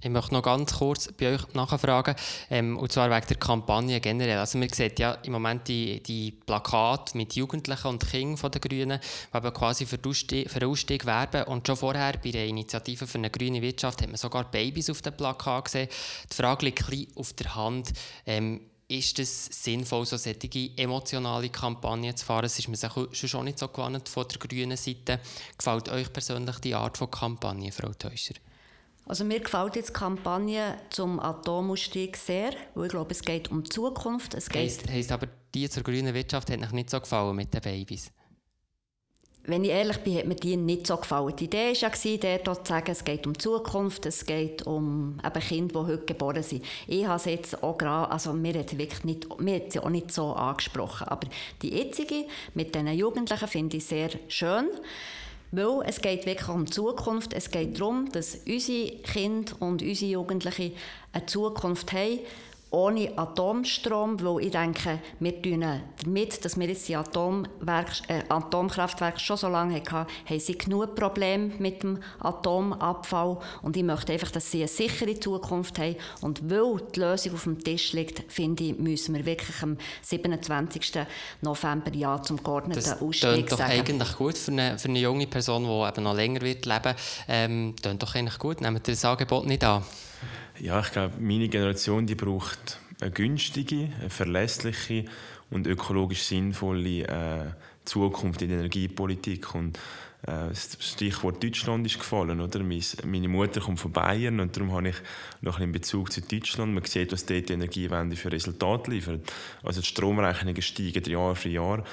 Ich 0.02 0.10
möchte 0.10 0.34
noch 0.34 0.42
ganz 0.42 0.74
kurz 0.74 1.10
bei 1.18 1.34
euch 1.34 1.54
nachfragen, 1.54 2.14
ähm, 2.50 2.76
und 2.76 2.92
zwar 2.92 3.10
wegen 3.10 3.26
der 3.28 3.38
Kampagne 3.38 3.98
generell. 3.98 4.36
Also 4.36 4.58
man 4.58 4.68
sieht 4.68 4.98
ja 4.98 5.12
im 5.12 5.32
Moment 5.32 5.66
die, 5.68 6.02
die 6.02 6.32
Plakate 6.32 7.16
mit 7.16 7.34
Jugendlichen 7.34 7.86
und 7.88 8.06
Kindern 8.06 8.50
den 8.50 8.60
Grünen, 8.60 9.00
die 9.32 9.50
quasi 9.52 9.86
für 9.86 9.96
den, 9.96 10.10
Ausstieg, 10.10 11.00
den 11.00 11.06
werben. 11.06 11.44
Und 11.44 11.66
schon 11.66 11.76
vorher 11.76 12.12
bei 12.22 12.30
der 12.30 12.46
Initiative 12.46 13.06
für 13.06 13.16
eine 13.16 13.30
grüne 13.30 13.62
Wirtschaft 13.62 14.02
hat 14.02 14.08
man 14.08 14.18
sogar 14.18 14.44
Babys 14.50 14.90
auf 14.90 15.00
dem 15.00 15.16
Plakat 15.16 15.64
gesehen. 15.64 15.88
Die 16.30 16.36
Frage 16.36 16.66
liegt 16.66 16.92
ein 16.92 17.06
auf 17.14 17.32
der 17.32 17.54
Hand. 17.54 17.94
Ähm, 18.26 18.60
ist 18.88 19.18
es 19.18 19.46
sinnvoll, 19.46 20.04
so 20.04 20.18
solche 20.18 20.70
emotionale 20.76 21.48
Kampagnen 21.48 22.14
zu 22.14 22.24
fahren? 22.24 22.42
Das 22.42 22.58
ist 22.58 22.68
mir 22.68 22.76
schon, 22.76 23.12
schon 23.14 23.44
nicht 23.46 23.58
so 23.58 23.66
gewohnt 23.68 24.08
von 24.10 24.28
der 24.28 24.38
grünen 24.38 24.76
Seite. 24.76 25.20
Gefällt 25.56 25.88
euch 25.88 26.12
persönlich 26.12 26.58
die 26.58 26.74
Art 26.74 26.98
von 26.98 27.10
Kampagne, 27.10 27.72
Frau 27.72 27.92
Teuscher? 27.94 28.34
Also 29.06 29.24
mir 29.24 29.38
gefällt 29.38 29.76
jetzt 29.76 29.90
die 29.90 29.92
Kampagne 29.92 30.78
zum 30.90 31.20
Atomausstieg 31.20 32.16
sehr, 32.16 32.50
weil 32.74 32.86
ich 32.86 32.90
glaube, 32.90 33.12
es 33.12 33.22
geht 33.22 33.52
um 33.52 33.62
die 33.62 33.70
Zukunft. 33.70 34.34
Es 34.34 34.48
geht 34.48 34.62
heisst, 34.62 34.90
heisst 34.90 35.12
aber, 35.12 35.28
die 35.54 35.70
zur 35.70 35.84
grünen 35.84 36.12
Wirtschaft 36.12 36.50
hat 36.50 36.60
euch 36.60 36.72
nicht 36.72 36.90
so 36.90 36.98
gefallen 36.98 37.36
mit 37.36 37.54
den 37.54 37.60
Babys? 37.60 38.10
Wenn 39.44 39.62
ich 39.62 39.70
ehrlich 39.70 39.98
bin, 39.98 40.18
hat 40.18 40.26
mir 40.26 40.34
die 40.34 40.56
nicht 40.56 40.88
so 40.88 40.96
gefallen. 40.96 41.36
Die 41.36 41.44
Idee 41.44 41.72
war 41.72 42.30
ja, 42.30 42.38
dort 42.38 42.66
zu 42.66 42.72
sagen, 42.72 42.90
es 42.90 43.04
geht 43.04 43.28
um 43.28 43.34
die 43.34 43.38
Zukunft, 43.38 44.04
es 44.06 44.26
geht 44.26 44.66
um 44.66 45.20
eben 45.24 45.40
Kinder, 45.40 45.84
die 45.84 45.92
heute 45.92 46.04
geboren 46.04 46.42
sind. 46.42 46.64
Ich 46.88 47.06
habe 47.06 47.14
es 47.16 47.26
jetzt 47.26 47.62
auch 47.62 47.78
gerade, 47.78 48.10
also 48.10 48.32
mir 48.32 48.58
hat 48.58 48.76
wirklich 48.76 49.04
nicht, 49.04 49.38
mir 49.38 49.60
hat 49.60 49.70
sie 49.70 49.78
auch 49.78 49.88
nicht 49.88 50.10
so 50.10 50.32
angesprochen. 50.32 51.06
Aber 51.06 51.28
die 51.62 51.72
jetzige 51.72 52.24
mit 52.54 52.74
diesen 52.74 52.88
Jugendlichen 52.88 53.46
finde 53.46 53.76
ich 53.76 53.84
sehr 53.84 54.10
schön. 54.26 54.66
Weil 55.56 55.88
es 55.88 56.02
geht 56.02 56.26
wirklich 56.26 56.50
um 56.50 56.66
die 56.66 56.70
Zukunft. 56.70 57.32
Es 57.32 57.50
geht 57.50 57.80
darum, 57.80 58.12
dass 58.12 58.40
unsere 58.46 58.90
Kinder 58.98 59.54
und 59.60 59.80
unsere 59.80 60.10
Jugendlichen 60.10 60.72
eine 61.14 61.24
Zukunft 61.24 61.94
haben, 61.94 62.18
ohne 62.76 63.16
Atomstrom, 63.16 64.20
weil 64.22 64.44
ich 64.44 64.52
denke, 64.52 64.98
wir 65.18 65.40
tun 65.40 65.64
damit, 66.04 66.44
dass 66.44 66.60
wir 66.60 66.68
jetzt 66.68 66.86
die 66.86 66.94
Atomwerk, 66.94 67.90
äh, 68.08 68.22
Atomkraftwerke 68.28 69.18
schon 69.18 69.38
so 69.38 69.48
lange 69.48 69.76
hatten, 69.76 70.06
haben 70.26 70.40
sie 70.40 70.58
genug 70.58 70.94
Probleme 70.94 71.52
mit 71.58 71.82
dem 71.82 72.02
Atomabfall 72.20 73.38
und 73.62 73.78
ich 73.78 73.82
möchte 73.82 74.12
einfach, 74.12 74.30
dass 74.30 74.50
sie 74.50 74.58
eine 74.58 74.68
sichere 74.68 75.18
Zukunft 75.18 75.78
haben 75.78 75.96
und 76.20 76.50
weil 76.50 76.82
die 76.94 77.00
Lösung 77.00 77.32
auf 77.32 77.44
dem 77.44 77.64
Tisch 77.64 77.94
liegt, 77.94 78.30
finde 78.30 78.64
ich, 78.64 78.78
müssen 78.78 79.14
wir 79.14 79.24
wirklich 79.24 79.62
am 79.62 79.78
27. 80.02 81.06
November 81.40 81.94
ja 81.94 82.20
zum 82.20 82.42
geordneten 82.42 82.84
das 82.84 83.00
Ausstieg 83.00 83.48
doch 83.48 83.56
sagen. 83.56 83.72
eigentlich 83.72 84.16
gut 84.16 84.36
für 84.36 84.52
eine, 84.52 84.78
für 84.78 84.90
eine 84.90 84.98
junge 84.98 85.26
Person, 85.26 85.64
die 85.64 85.88
eben 85.88 86.04
noch 86.04 86.14
länger 86.14 86.42
wird 86.42 86.66
leben 86.66 86.84
wird. 86.84 86.96
Ähm, 87.26 87.74
doch 87.98 88.14
eigentlich 88.14 88.38
gut. 88.38 88.60
Nehmt 88.60 88.86
ihr 88.86 88.92
das 88.92 89.04
Angebot 89.06 89.46
nicht 89.46 89.64
an? 89.64 89.82
Ja, 90.60 90.80
ich 90.80 90.92
glaube, 90.92 91.14
meine 91.20 91.48
Generation 91.48 92.06
die 92.06 92.14
braucht 92.14 92.80
eine 93.00 93.10
günstige, 93.10 93.90
eine 94.00 94.10
verlässliche 94.10 95.04
und 95.50 95.66
ökologisch 95.66 96.22
sinnvolle 96.22 97.02
äh, 97.02 97.50
Zukunft 97.84 98.42
in 98.42 98.48
der 98.48 98.58
Energiepolitik. 98.58 99.54
Und 99.54 99.78
das 100.26 100.76
Stichwort 100.80 101.42
Deutschland 101.42 101.86
ist 101.86 101.98
gefallen. 101.98 102.40
Oder? 102.40 102.60
Meine 102.62 103.28
Mutter 103.28 103.60
kommt 103.60 103.78
von 103.78 103.92
Bayern 103.92 104.40
und 104.40 104.56
darum 104.56 104.72
habe 104.72 104.88
ich 104.88 104.96
noch 105.40 105.60
einen 105.60 105.70
Bezug 105.70 106.10
zu 106.10 106.20
Deutschland. 106.20 106.74
Man 106.74 106.84
sieht, 106.84 107.12
was 107.12 107.26
dort 107.26 107.48
die 107.48 107.52
Energiewende 107.52 108.16
für 108.16 108.32
Resultate 108.32 108.90
liefert. 108.90 109.20
Also 109.62 109.80
die 109.80 109.86
Stromrechnungen 109.86 110.60
steigen 110.62 111.04
Jahr 111.04 111.36
für 111.36 111.48
Jahr. 111.48 111.84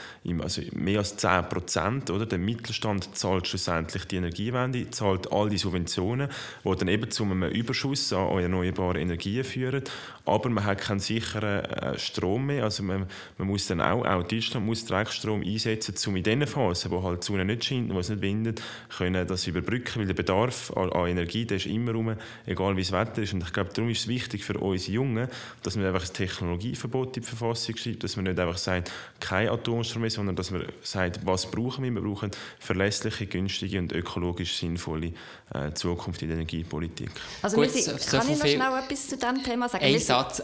Also 0.42 0.64
mehr 0.72 1.00
als 1.00 1.16
10 1.18 1.48
Prozent. 1.48 2.10
Der 2.10 2.40
Mittelstand 2.40 3.16
zahlt 3.16 3.48
schlussendlich 3.48 4.06
die 4.06 4.16
Energiewende, 4.16 4.90
zahlt 4.90 5.32
all 5.32 5.50
die 5.50 5.60
Subventionen, 5.60 6.30
die 6.66 6.76
dann 6.76 6.88
eben 6.88 7.12
zu 7.12 7.24
einem 7.24 7.44
Überschuss 7.44 8.12
an 8.14 8.40
erneuerbaren 8.40 8.98
Energien 8.98 9.44
führen. 9.44 9.84
Aber 10.26 10.50
man 10.50 10.64
hat 10.66 10.80
keinen 10.82 11.00
sicheren 11.00 11.66
äh, 11.66 12.00
Strom 12.00 12.48
mehr. 12.48 12.64
Also 12.64 12.82
man, 12.82 13.06
man 13.38 13.48
muss 13.48 13.68
dann 13.68 13.82
auch, 13.82 14.06
auch 14.06 14.24
Deutschland 14.24 14.66
muss 14.66 14.86
Dreckstrom 14.86 15.44
einsetzen, 15.44 15.96
um 16.08 16.16
in 16.16 16.24
diesen 16.24 16.48
Phasen, 16.48 16.90
wo 16.92 17.04
halt 17.04 17.22
die 17.22 17.28
Sonne 17.28 17.46
nicht 17.46 17.66
scheint, 17.66 17.94
wo 17.94 18.00
es 18.00 18.10
nicht 18.10 18.23
windet, 18.24 18.64
können 18.98 19.28
das 19.28 19.46
überbrücken, 19.46 20.00
weil 20.00 20.08
der 20.08 20.16
Bedarf 20.16 20.72
an, 20.76 20.92
an 20.92 21.08
Energie, 21.08 21.46
der 21.46 21.58
ist 21.58 21.68
immer 21.68 21.92
rum, 21.92 22.16
egal 22.48 22.76
wie 22.76 22.82
das 22.82 22.92
Wetter 22.92 23.22
ist. 23.22 23.34
Und 23.34 23.44
ich 23.44 23.54
glaube, 23.54 23.70
darum 23.72 23.92
ist 23.92 24.00
es 24.00 24.08
wichtig 24.08 24.44
für 24.44 24.58
uns 24.58 24.88
Jungen, 24.88 25.28
dass 25.62 25.76
man 25.76 25.86
einfach 25.86 26.08
ein 26.08 26.14
Technologieverbot 26.14 27.18
in 27.18 27.22
die 27.22 27.28
Verfassung 27.28 27.78
schreibt, 27.78 28.04
dass 28.04 28.16
man 28.16 28.26
nicht 28.26 28.40
einfach 28.40 28.58
sagt, 28.58 28.92
kein 29.20 29.50
Atomstrom 29.50 30.02
mehr, 30.02 30.10
sondern 30.10 30.36
dass 30.36 30.50
man 30.50 30.66
sagt, 30.82 31.24
was 31.24 31.52
brauchen 31.52 31.84
wir? 31.84 31.92
Wir 31.92 32.02
brauchen 32.02 32.32
verlässliche, 32.58 33.28
günstige 33.28 33.78
und 33.78 33.92
ökologisch 33.92 34.56
sinnvolle 34.56 35.14
äh, 35.54 35.74
Zukunft 35.74 36.22
in 36.22 36.30
der 36.30 36.38
Energiepolitik. 36.38 37.12
Also 37.42 37.58
Gut, 37.58 37.70
sind, 37.70 38.00
so 38.00 38.18
kann 38.18 38.30
ich 38.30 38.38
noch 38.38 38.48
schnell 38.48 38.84
etwas 38.84 39.08
zu 39.08 39.18
diesem 39.18 39.44
Thema 39.44 39.70
sagen? 39.70 39.86
Ein 39.86 40.00
Satz. 40.00 40.42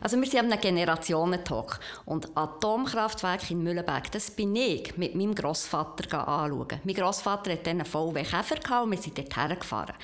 Also 0.00 0.16
wir 0.16 0.26
sind 0.26 0.40
einem 0.40 0.60
Generationentalk 0.60 1.80
und 2.04 2.36
Atomkraftwerke 2.36 3.52
in 3.52 3.62
Mühlenberg, 3.62 4.10
das 4.12 4.30
bin 4.30 4.54
ich 4.54 4.96
mit 4.96 5.14
meinem 5.14 5.34
Grossvater 5.34 6.26
anschauen. 6.26 6.80
Mein 6.84 6.94
Grossvater 6.94 7.52
hatte 7.52 7.70
einen 7.70 7.84
VW 7.84 8.22
Käfer 8.22 8.82
und 8.82 8.90
wir 8.92 8.98
sind 8.98 9.18
dort 9.18 9.36
hergefahren. 9.36 9.94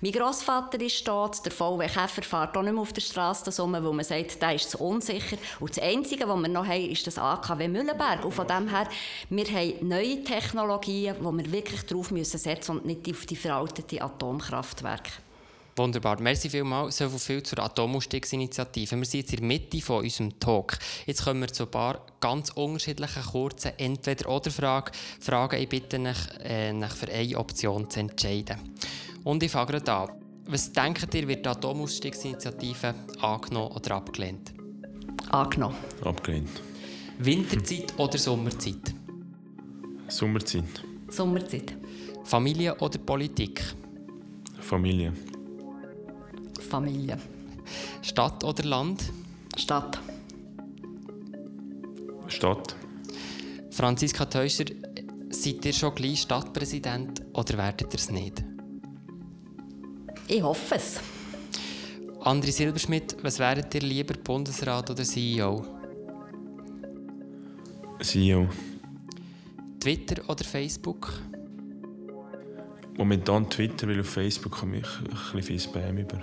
Mein 0.00 0.12
Grossvater 0.12 0.80
ist 0.80 1.06
dort, 1.06 1.44
der 1.44 1.52
VW 1.52 1.86
Käfer 1.86 2.22
fährt 2.22 2.56
auch 2.56 2.62
nicht 2.62 2.72
mehr 2.72 2.82
auf 2.82 2.92
der 2.92 3.00
Straße 3.00 3.62
rum, 3.62 3.76
wo 3.80 3.92
man 3.92 4.04
sagt, 4.04 4.42
der 4.42 4.54
ist 4.54 4.70
zu 4.70 4.78
unsicher. 4.78 5.36
Und 5.60 5.70
das 5.70 5.82
Einzige, 5.82 6.28
was 6.28 6.38
wir 6.38 6.48
noch 6.48 6.66
haben, 6.66 6.90
ist 6.90 7.06
das 7.06 7.18
AKW 7.18 7.68
Mühlenberg. 7.68 8.24
Und 8.24 8.32
von 8.32 8.46
dem 8.46 8.68
her, 8.68 8.88
wir 9.30 9.44
haben 9.46 9.88
neue 9.88 10.22
Technologien, 10.24 11.16
die 11.18 11.24
wir 11.24 11.52
wirklich 11.52 11.86
drauf 11.86 12.10
müssen 12.10 12.38
setzen 12.38 12.72
und 12.72 12.84
nicht 12.84 13.08
auf 13.10 13.26
die 13.26 13.36
veralteten 13.36 13.85
Atomkraftwerke. 14.00 15.10
Wunderbar. 15.78 16.18
Merci 16.22 16.48
vielmals. 16.48 16.96
So 16.96 17.08
viel 17.10 17.42
zur 17.42 17.58
Atomausstiegsinitiative. 17.58 18.96
Wir 18.96 19.04
sind 19.04 19.20
jetzt 19.20 19.32
in 19.34 19.40
der 19.40 19.46
Mitte 19.46 19.80
von 19.82 20.02
unserem 20.02 20.40
Talk. 20.40 20.78
Jetzt 21.04 21.22
kommen 21.22 21.40
wir 21.42 21.48
zu 21.48 21.64
ein 21.64 21.70
paar 21.70 22.00
ganz 22.18 22.48
unterschiedlichen, 22.50 23.22
kurzen 23.22 23.72
Entweder-Oder-Fragen. 23.76 24.92
Fragen. 25.20 25.60
Ich 25.60 25.68
bitte 25.68 26.00
euch, 26.00 26.44
äh, 26.44 26.88
für 26.88 27.12
eine 27.12 27.38
Option 27.38 27.90
zu 27.90 28.00
entscheiden. 28.00 28.56
Und 29.22 29.42
ich 29.42 29.50
fange 29.50 29.72
gerade 29.72 29.92
an. 29.92 30.08
Was 30.46 30.72
denkt 30.72 31.12
ihr, 31.14 31.28
wird 31.28 31.44
die 31.44 31.48
Atomausstiegsinitiative 31.50 32.94
angenommen 33.20 33.72
oder 33.72 33.96
abgelehnt? 33.96 34.54
Angenommen. 35.28 35.76
Abgelehnt. 36.02 36.48
Winterzeit 37.18 37.92
oder 37.98 38.16
Sommerzeit? 38.16 38.94
Sommerzeit. 40.08 40.84
Sommerzeit. 41.10 41.74
Familie 42.26 42.74
oder 42.80 42.98
Politik? 42.98 43.62
Familie. 44.58 45.12
Familie. 46.68 47.16
Stadt 48.02 48.42
oder 48.42 48.64
Land? 48.64 49.12
Stadt. 49.56 50.00
Stadt. 52.26 52.74
Franziska 53.70 54.24
Teuscher, 54.24 54.64
seid 55.30 55.64
ihr 55.64 55.72
schon 55.72 55.94
gleich 55.94 56.22
Stadtpräsident 56.22 57.22
oder 57.32 57.58
werdet 57.58 57.94
ihr 57.94 57.98
es 58.00 58.10
nicht? 58.10 58.44
Ich 60.26 60.42
hoffe 60.42 60.74
es. 60.74 61.00
André 62.22 62.50
Silberschmidt, 62.50 63.16
was 63.22 63.38
wäret 63.38 63.72
ihr 63.76 63.82
lieber, 63.82 64.14
Bundesrat 64.14 64.90
oder 64.90 65.04
CEO? 65.04 65.64
CEO. 68.00 68.48
Twitter 69.78 70.28
oder 70.28 70.42
Facebook? 70.42 71.12
Momentan 72.96 73.48
Twitter, 73.50 73.88
weil 73.88 74.00
auf 74.00 74.08
Facebook 74.08 74.52
komme 74.52 74.78
ich 74.78 74.86
ein 75.00 75.14
bisschen 75.14 75.42
viel 75.42 75.60
Spam 75.60 75.98
über. 75.98 76.22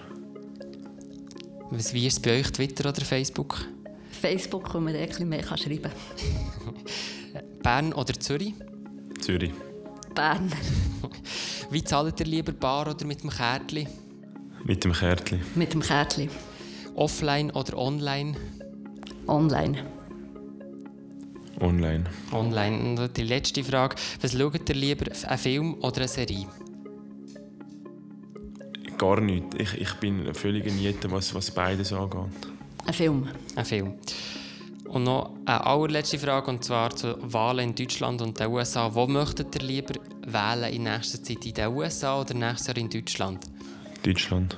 Was, 1.69 1.93
wie 1.93 2.07
ist 2.07 2.13
es 2.13 2.19
bei 2.19 2.39
euch, 2.39 2.51
Twitter 2.51 2.89
oder 2.89 3.01
Facebook? 3.03 3.65
Facebook, 4.11 4.73
wo 4.73 4.79
man 4.79 4.95
ein 4.95 5.07
bisschen 5.07 5.29
mehr 5.29 5.43
schreiben 5.43 5.81
kann. 5.81 7.43
Bern 7.63 7.93
oder 7.93 8.13
Zürich? 8.13 8.53
Zürich. 9.19 9.51
Bern. 10.13 10.51
Wie 11.69 11.83
zahlt 11.83 12.19
ihr 12.19 12.25
lieber 12.25 12.51
bar 12.51 12.87
oder 12.87 13.05
mit 13.05 13.23
dem 13.23 13.29
Kärtchen? 13.29 13.87
Mit 14.63 14.83
dem 14.83 14.93
Kärtchen. 14.93 15.41
Mit 15.55 15.73
dem 15.73 15.81
Kärtchen. 15.81 16.29
Offline 16.95 17.51
oder 17.51 17.77
online? 17.77 18.35
Online. 19.27 19.85
Online. 21.59 22.03
Online. 22.31 23.01
Und 23.01 23.17
die 23.17 23.23
letzte 23.23 23.63
Frage. 23.63 23.95
Was 24.21 24.33
schaut 24.33 24.69
ihr 24.69 24.75
lieber, 24.75 25.05
einen 25.11 25.37
Film 25.37 25.73
oder 25.75 25.97
eine 25.97 26.07
Serie? 26.07 26.47
Gar 28.97 29.21
nicht. 29.21 29.53
Ich, 29.57 29.73
ich 29.73 29.93
bin 29.95 30.33
völlig 30.33 30.65
Niete, 30.65 31.11
was, 31.11 31.33
was 31.33 31.51
beides 31.51 31.93
angeht. 31.93 32.47
Ein 32.85 32.93
Film. 32.93 33.27
Ein 33.55 33.65
Film. 33.65 33.93
Und 34.85 35.05
noch 35.05 35.31
eine 35.45 35.65
allerletzte 35.65 36.19
Frage, 36.19 36.51
und 36.51 36.63
zwar 36.63 36.95
zu 36.95 37.17
Wahlen 37.19 37.69
in 37.69 37.75
Deutschland 37.75 38.21
und 38.21 38.39
den 38.39 38.47
USA. 38.47 38.93
Wo 38.93 39.07
möchtet 39.07 39.55
ihr 39.55 39.61
lieber 39.61 39.95
wählen 40.25 40.71
in 40.71 40.83
nächster 40.83 41.23
Zeit? 41.23 41.45
In 41.45 41.53
den 41.53 41.67
USA 41.69 42.21
oder 42.21 42.33
nächstes 42.33 42.67
Jahr 42.67 42.77
in 42.77 42.89
Deutschland? 42.89 43.43
Deutschland. 44.03 44.57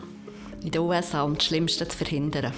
In 0.61 0.71
den 0.71 0.81
USA, 0.81 1.23
um 1.23 1.35
das 1.35 1.45
Schlimmste 1.45 1.87
zu 1.87 1.97
verhindern. 1.97 2.51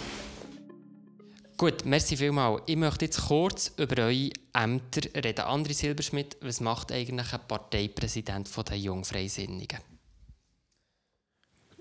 Gut, 1.57 1.85
merci 1.85 2.15
vielmals. 2.15 2.61
Ich 2.67 2.75
möchte 2.75 3.05
jetzt 3.05 3.27
kurz 3.27 3.73
über 3.77 4.03
eure 4.03 4.29
Ämter 4.53 5.01
reden. 5.15 5.41
André 5.45 5.73
Silberschmidt, 5.73 6.37
was 6.41 6.61
macht 6.61 6.91
eigentlich 6.91 7.33
ein 7.33 7.39
Parteipräsident 7.47 8.49
der 8.69 8.77
Jungfreisinnigen? 8.77 9.96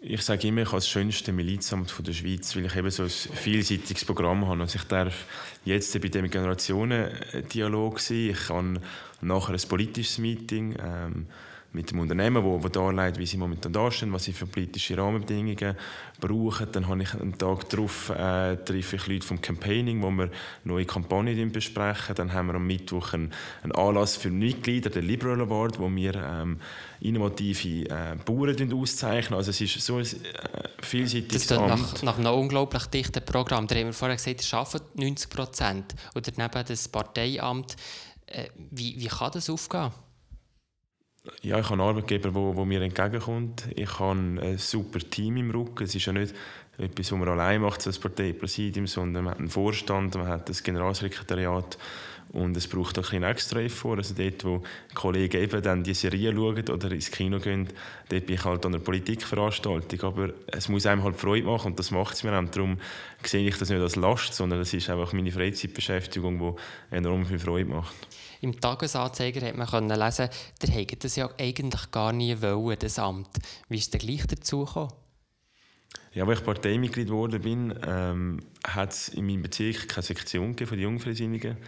Ich 0.08 0.22
sage 0.22 0.46
immer, 0.46 0.62
ich 0.62 0.68
habe 0.68 0.76
das 0.76 0.88
schönste 0.88 1.32
Milizamt 1.32 1.92
der 2.06 2.12
Schweiz, 2.12 2.54
weil 2.54 2.66
ich 2.66 2.76
eben 2.76 2.90
so 2.90 3.02
ein 3.02 3.08
vielseitiges 3.08 4.04
Programm 4.04 4.46
habe. 4.46 4.60
Also 4.60 4.76
ich 4.76 4.84
darf 4.84 5.26
jetzt 5.64 6.00
bei 6.00 6.06
dem 6.06 6.30
Generationendialog 6.30 7.98
sein. 7.98 8.30
Ich 8.30 8.46
kann 8.46 8.78
nachher 9.20 9.54
ein 9.54 9.68
politisches 9.68 10.18
Meeting 10.18 10.76
ähm, 10.80 11.26
mit 11.76 11.90
dem 11.90 12.00
Unternehmen, 12.00 12.42
wo, 12.42 12.62
wo 12.62 12.68
darlegt, 12.68 13.18
wie 13.18 13.26
sie 13.26 13.36
momentan 13.36 13.72
dastehen, 13.72 14.12
was 14.12 14.24
sie 14.24 14.32
für 14.32 14.46
politische 14.46 14.96
Rahmenbedingungen 14.96 15.76
brauchen. 16.20 16.66
Dann 16.72 16.88
habe 16.88 17.02
ich 17.02 17.14
einen 17.14 17.36
Tag 17.36 17.68
darauf 17.68 18.10
äh, 18.10 18.56
treffe 18.56 18.96
ich 18.96 19.06
Leute 19.06 19.26
vom 19.26 19.40
Campaigning, 19.40 20.02
wo 20.02 20.10
wir 20.10 20.30
neue 20.64 20.86
Kampagnen 20.86 21.52
besprechen. 21.52 22.14
Dann 22.14 22.32
haben 22.32 22.46
wir 22.48 22.54
am 22.54 22.66
Mittwoch 22.66 23.12
einen, 23.12 23.32
einen 23.62 23.72
Anlass 23.72 24.16
für 24.16 24.30
Mitglieder, 24.30 24.88
den 24.90 25.06
Liberal 25.06 25.40
Award, 25.42 25.78
wo 25.78 25.94
wir 25.94 26.14
ähm, 26.14 26.58
innovative 27.00 27.90
äh, 27.90 28.16
Bauern 28.24 28.72
auszeichnen. 28.72 29.36
Also 29.36 29.50
es 29.50 29.60
ist 29.60 29.78
so 29.80 29.96
ein 29.96 30.04
äh, 30.04 30.68
vielseitiges 30.80 31.46
das 31.46 31.58
Amt. 31.58 31.68
Nach, 31.68 32.02
nach 32.02 32.18
einem 32.18 32.32
unglaublich 32.32 32.86
dichten 32.86 33.24
Programm. 33.24 33.66
Da 33.66 33.74
haben 33.74 33.86
wir 33.86 33.92
vorher 33.92 34.16
gesagt, 34.16 34.50
ihr 34.50 34.58
arbeitet 34.58 34.98
90 34.98 35.30
Prozent. 35.30 35.94
Oder 36.14 36.32
neben 36.36 36.64
das 36.66 36.88
Parteiamt. 36.88 37.76
Äh, 38.26 38.48
wie, 38.70 38.98
wie 38.98 39.06
kann 39.06 39.30
das 39.32 39.50
aufgehen? 39.50 39.92
Ja, 41.42 41.58
ich 41.58 41.64
habe 41.64 41.74
einen 41.74 41.88
Arbeitgeber, 41.88 42.30
der, 42.30 42.54
der 42.54 42.64
mir 42.64 42.82
entgegenkommt. 42.82 43.64
Ich 43.74 43.98
habe 43.98 44.12
ein 44.12 44.58
super 44.58 44.98
Team 44.98 45.36
im 45.36 45.50
Rücken. 45.50 45.84
Es 45.84 45.94
ist 45.94 46.06
ja 46.06 46.12
nicht 46.12 46.34
etwas, 46.78 47.12
was 47.12 47.18
man 47.18 47.28
allein 47.28 47.60
macht, 47.62 47.86
das 47.86 47.98
Parteipräsidium, 47.98 48.86
sondern 48.86 49.24
man 49.24 49.32
hat 49.32 49.38
einen 49.40 49.48
Vorstand, 49.48 50.14
man 50.14 50.28
hat 50.28 50.48
das 50.48 50.62
Generalsekretariat 50.62 51.78
und 52.32 52.56
es 52.56 52.68
braucht 52.68 52.98
auch 52.98 53.12
ein 53.12 53.22
extra 53.22 53.60
Effort. 53.60 53.96
Also 53.96 54.14
dort, 54.14 54.44
wo 54.44 54.62
Kollegen 54.94 55.40
eben 55.40 55.62
dann 55.62 55.84
die 55.84 55.94
Serie 55.94 56.32
schauen 56.34 56.68
oder 56.68 56.90
ins 56.90 57.10
Kino 57.10 57.38
gehen, 57.38 57.68
dort 58.08 58.26
bin 58.26 58.34
ich 58.34 58.44
halt 58.44 58.66
an 58.66 58.74
einer 58.74 58.82
Politikveranstaltung. 58.82 60.02
Aber 60.02 60.30
es 60.48 60.68
muss 60.68 60.86
einem 60.86 61.02
halt 61.02 61.16
Freude 61.16 61.46
machen 61.46 61.68
und 61.72 61.78
das 61.78 61.90
macht 61.90 62.14
es 62.14 62.24
mir 62.24 62.38
auch. 62.38 62.44
Darum 62.50 62.78
sehe 63.22 63.48
ich 63.48 63.56
das 63.56 63.70
nicht 63.70 63.80
als 63.80 63.96
Last, 63.96 64.34
sondern 64.34 64.60
es 64.60 64.74
ist 64.74 64.90
einfach 64.90 65.12
meine 65.12 65.32
Freizeitbeschäftigung, 65.32 66.38
die 66.38 66.96
enorm 66.96 67.24
viel 67.24 67.38
Freude 67.38 67.70
macht. 67.70 67.94
Im 68.40 68.60
Tagesanzeiger 68.60 69.46
hat 69.46 69.56
man 69.56 69.66
können 69.66 69.98
lesen, 69.98 70.28
der 70.62 70.70
hätte 70.70 70.96
das 70.96 71.16
ja 71.16 71.28
eigentlich 71.38 71.90
gar 71.90 72.12
nie 72.12 72.40
wollen, 72.40 72.78
das 72.78 72.98
Amt. 72.98 73.28
Wie 73.68 73.78
ist 73.78 73.92
der 73.92 74.00
gleich 74.00 74.26
dazu 74.26 74.64
gekommen? 74.64 74.92
Ja, 76.12 76.24
als 76.24 76.38
ich 76.38 76.44
Parteimitglied 76.44 77.08
geworden 77.08 77.42
bin, 77.42 77.74
ähm, 77.86 78.40
hat 78.66 78.92
es 78.92 79.08
in 79.10 79.26
meinem 79.26 79.42
Bezirk 79.42 79.88
keine 79.88 80.02
Sektion 80.02 80.56
von 80.56 80.66
den 80.68 80.80
Jungfreisinnigen. 80.80 81.58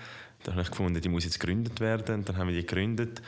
Da 0.42 0.52
habe 0.52 0.62
ich 0.62 0.70
gefunden, 0.70 1.00
die 1.00 1.08
muss 1.08 1.24
jetzt 1.24 1.38
gegründet 1.38 1.80
werden. 1.80 2.24
Dann 2.24 2.36
haben 2.36 2.48
wir 2.48 2.54
die 2.54 2.66
gegründet. 2.66 3.20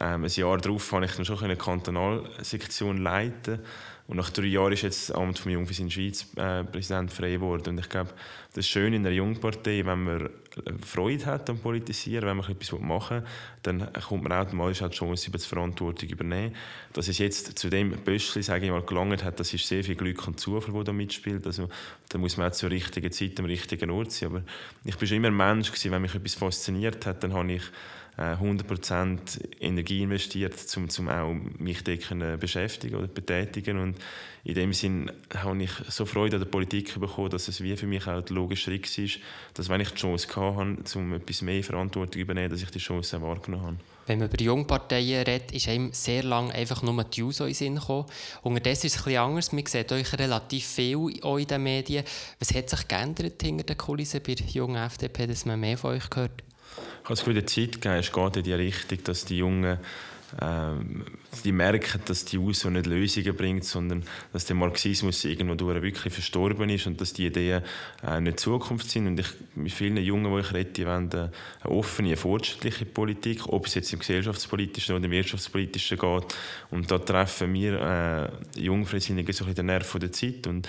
Ähm, 0.00 0.24
ein 0.24 0.30
Jahr 0.30 0.58
darauf 0.58 0.90
konnte 0.90 1.06
ich 1.06 1.16
dann 1.16 1.24
schon 1.24 1.38
eine 1.42 1.56
Kantonalsektion 1.56 2.98
leiten. 2.98 3.60
Und 4.08 4.16
nach 4.16 4.30
drei 4.30 4.46
Jahren 4.46 4.72
ist 4.72 4.82
jetzt 4.82 5.10
das 5.10 5.16
Amt 5.16 5.38
vom 5.38 5.52
Jungfreisin 5.52 5.90
Schweiz 5.90 6.26
äh, 6.36 6.64
Präsident 6.64 7.12
frei 7.12 7.32
geworden. 7.32 7.68
Und 7.68 7.78
ich 7.78 7.90
glaube, 7.90 8.08
das 8.54 8.64
ist 8.64 8.68
schön 8.68 8.94
in 8.94 9.04
einer 9.04 9.14
Jungpartei, 9.14 9.84
wenn 9.84 10.02
man 10.02 10.30
Freude 10.82 11.26
hat 11.26 11.50
am 11.50 11.58
Politisieren, 11.58 12.26
wenn 12.26 12.38
man 12.38 12.50
etwas 12.50 12.72
machen 12.80 13.18
will, 13.18 13.28
dann 13.62 13.92
kommt 13.92 14.22
man 14.22 14.32
automatisch 14.32 14.78
die 14.78 14.96
Chance, 14.96 15.28
über 15.28 15.36
die 15.36 15.44
Verantwortung 15.44 16.08
übernehmen. 16.08 16.54
Dass 16.94 17.08
es 17.08 17.18
jetzt 17.18 17.58
zu 17.58 17.68
dem 17.68 17.90
Böschli, 17.90 18.42
sage 18.42 18.64
ich 18.64 18.70
mal, 18.70 18.80
gelangt 18.80 19.22
hat, 19.22 19.40
das 19.40 19.52
ist 19.52 19.68
sehr 19.68 19.84
viel 19.84 19.94
Glück 19.94 20.26
und 20.26 20.40
Zufall, 20.40 20.72
der 20.72 20.84
da 20.84 20.92
mitspielt. 20.94 21.46
Also, 21.46 21.68
da 22.08 22.16
muss 22.16 22.38
man 22.38 22.48
auch 22.48 22.52
zur 22.52 22.70
richtigen 22.70 23.12
Zeit 23.12 23.38
am 23.38 23.44
richtigen 23.44 23.90
Ort 23.90 24.12
sein. 24.12 24.30
Aber 24.30 24.42
ich 24.84 24.96
bin 24.96 25.06
schon 25.06 25.18
immer 25.18 25.28
ein 25.28 25.36
Mensch 25.36 25.68
gewesen, 25.70 25.92
wenn 25.92 26.00
mich 26.00 26.14
etwas 26.14 26.34
fasziniert 26.34 27.04
hat, 27.04 27.22
dann 27.22 27.34
habe 27.34 27.52
ich 27.52 27.62
100% 28.18 29.18
äh, 29.40 29.66
Energie 29.66 30.02
investiert, 30.02 30.54
um 30.76 30.88
zum 30.88 31.08
auch 31.08 31.32
mich 31.58 31.84
dort 31.84 32.40
beschäftigen 32.40 32.96
oder 32.96 33.06
betätigen. 33.06 33.78
Und 33.78 33.96
in 34.44 34.54
dem 34.54 34.72
Sinn 34.72 35.10
habe 35.34 35.62
ich 35.62 35.70
so 35.88 36.04
Freude 36.04 36.36
an 36.36 36.42
der 36.42 36.48
Politik 36.48 36.98
bekommen, 36.98 37.30
dass 37.30 37.48
es 37.48 37.62
wie 37.62 37.76
für 37.76 37.86
mich 37.86 38.06
auch 38.06 38.22
der 38.22 38.34
logische 38.34 38.64
Schritt 38.64 38.98
ist, 38.98 39.20
dass 39.54 39.68
wenn 39.68 39.80
ich 39.80 39.90
die 39.90 39.96
Chance 39.96 40.28
hatte, 40.28 40.98
um 40.98 41.12
etwas 41.14 41.42
mehr 41.42 41.62
Verantwortung 41.62 42.12
zu 42.12 42.18
übernehmen, 42.18 42.50
dass 42.50 42.62
ich 42.62 42.70
die 42.70 42.78
Chance 42.78 43.20
wahrgenommen 43.22 43.66
habe. 43.66 43.76
Wenn 44.06 44.20
man 44.20 44.28
über 44.28 44.42
Jungparteien 44.42 45.22
redet, 45.24 45.52
ist 45.52 45.68
einem 45.68 45.92
sehr 45.92 46.22
lange 46.22 46.54
einfach 46.54 46.82
nur 46.82 47.04
die 47.04 47.20
JUSO 47.20 47.44
in 47.44 47.50
den 47.50 47.54
Sinn 47.54 47.74
gekommen. 47.74 48.06
Unterdessen 48.42 48.86
ist 48.86 48.96
es 48.96 49.00
etwas 49.02 49.16
anders. 49.16 49.52
Man 49.52 49.66
sieht 49.66 49.92
euch 49.92 50.18
relativ 50.18 50.64
viel 50.64 51.10
in 51.22 51.46
den 51.46 51.62
Medien. 51.62 52.04
Was 52.38 52.54
hat 52.54 52.70
sich 52.70 52.88
geändert 52.88 53.42
hinter 53.42 53.64
den 53.64 53.76
Kulissen 53.76 54.22
bei 54.26 54.34
der 54.34 54.46
jungen 54.46 54.76
FDP, 54.76 55.26
dass 55.26 55.44
man 55.44 55.60
mehr 55.60 55.76
von 55.76 55.90
euch 55.90 56.08
hört? 56.14 56.42
Ich 56.78 57.04
habe 57.04 57.14
das 57.14 57.18
Gefühl, 57.20 57.34
die 57.34 57.46
Zeit 57.46 57.72
gegeben, 57.72 57.94
es 57.94 58.12
geht 58.12 58.36
in 58.36 58.42
die 58.42 58.52
Richtung, 58.52 58.98
dass 59.04 59.24
die 59.24 59.38
Jungen 59.38 59.78
ähm, 60.40 61.04
die 61.44 61.52
merken, 61.52 62.00
dass 62.06 62.24
die 62.24 62.38
USO 62.38 62.70
nicht 62.70 62.86
Lösungen 62.86 63.36
bringt, 63.36 63.64
sondern 63.64 64.02
dass 64.32 64.46
der 64.46 64.56
Marxismus 64.56 65.24
irgendwo 65.24 65.66
wirklich 65.66 66.12
verstorben 66.12 66.70
ist 66.70 66.86
und 66.86 67.00
dass 67.00 67.12
die 67.12 67.26
Ideen 67.26 67.62
äh, 68.06 68.20
nicht 68.20 68.40
Zukunft 68.40 68.90
sind. 68.90 69.06
Und 69.06 69.20
ich, 69.20 69.26
mit 69.54 69.72
vielen 69.72 69.96
Jungen, 69.98 70.32
die 70.32 70.40
ich 70.40 70.52
rede, 70.52 70.70
die 70.70 70.86
wollen 70.86 71.10
eine 71.12 71.30
offene, 71.64 72.16
fortschrittliche 72.16 72.86
Politik, 72.86 73.46
ob 73.46 73.66
es 73.66 73.74
jetzt 73.74 73.92
im 73.92 73.98
gesellschaftspolitischen 73.98 74.96
oder 74.96 75.04
im 75.04 75.10
wirtschaftspolitischen 75.10 75.98
geht. 75.98 76.34
Und 76.70 76.90
da 76.90 76.98
treffen 76.98 77.52
wir 77.52 78.32
äh, 78.56 78.60
Jungfreisinnigen 78.60 79.32
so 79.32 79.44
den 79.44 79.66
Nerv 79.66 79.96
der 79.98 80.12
Zeit. 80.12 80.46
Und 80.46 80.68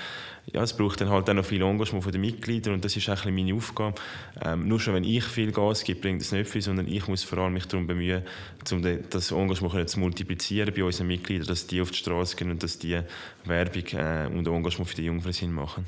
ja, 0.54 0.63
es 0.63 0.76
braucht 0.76 1.02
dann 1.02 1.10
halt 1.10 1.30
auch 1.30 1.34
noch 1.34 1.45
viel 1.45 1.62
Engagement 1.62 2.04
von 2.04 2.12
den 2.12 2.22
Mitgliedern 2.22 2.74
und 2.74 2.84
das 2.86 2.95
ist 2.95 3.08
eigentlich 3.08 3.34
meine 3.34 3.54
Aufgabe. 3.54 3.95
Ähm, 4.41 4.67
nur 4.67 4.80
schon 4.80 4.95
wenn 4.95 5.04
ich 5.04 5.24
viel 5.24 5.52
Gas 5.52 5.84
gebe, 5.84 6.00
bringt 6.00 6.22
das 6.22 6.32
nicht 6.32 6.50
viel, 6.50 6.62
sondern 6.62 6.88
ich 6.88 7.08
muss 7.08 7.24
vor 7.24 7.39
allem 7.39 7.54
mich 7.54 7.67
darum 7.67 7.86
bemühen, 7.86 8.24
um 8.72 8.82
das 9.10 9.32
Engagement 9.32 9.89
zu 9.89 10.00
multiplizieren 10.00 10.48
bei 10.49 10.83
unseren 10.83 11.07
Mitgliedern, 11.07 11.47
dass 11.47 11.67
die 11.67 11.81
auf 11.81 11.91
die 11.91 11.97
Straße 11.97 12.35
gehen 12.35 12.51
und 12.51 12.62
dass 12.63 12.79
die 12.79 12.99
Werbung 13.45 13.85
äh, 13.93 14.27
und 14.27 14.47
Engagement 14.47 14.89
für 14.89 14.95
die 14.95 15.05
Jungfrauen 15.05 15.51
machen. 15.51 15.85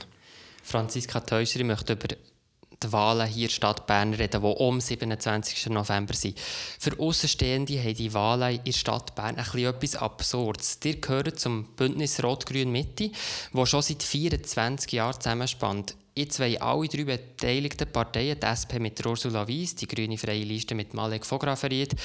Franziska 0.63 1.19
Teuscher, 1.19 1.63
möchte 1.63 1.93
über 1.93 2.07
die 2.09 2.91
Wahlen 2.91 3.27
hier 3.27 3.43
in 3.43 3.47
der 3.47 3.53
Stadt 3.53 3.85
Bern 3.85 4.13
reden, 4.13 4.41
die 4.41 4.59
am 4.59 4.81
27. 4.81 5.69
November 5.69 6.13
sind. 6.13 6.39
Für 6.79 6.97
Außenstehende 6.99 7.79
haben 7.79 7.93
die 7.95 8.13
Wahlen 8.13 8.57
in 8.57 8.63
der 8.63 8.71
Stadt 8.71 9.15
Bern 9.15 9.37
etwas 9.37 9.95
Absurdes. 9.95 10.79
Die 10.79 10.99
gehören 10.99 11.37
zum 11.37 11.65
Bündnis 11.75 12.23
Rot-Grün 12.23 12.71
Mitte, 12.71 13.11
das 13.53 13.69
schon 13.69 13.81
seit 13.81 14.03
24 14.03 14.91
Jahren 14.91 15.19
zusammenspannt. 15.19 15.95
Jetzt 16.13 16.41
wollen 16.41 16.61
alle 16.61 16.89
drei 16.89 17.05
beteiligten 17.05 17.89
Parteien, 17.89 18.37
die 18.37 18.45
SP 18.45 18.79
mit 18.79 19.05
Ursula 19.05 19.47
Weiss, 19.47 19.75
die 19.75 19.87
Grüne 19.87 20.17
Freie 20.17 20.43
Liste 20.43 20.75
mit 20.75 20.93
Malek 20.93 21.25
Vograferiet, 21.25 21.95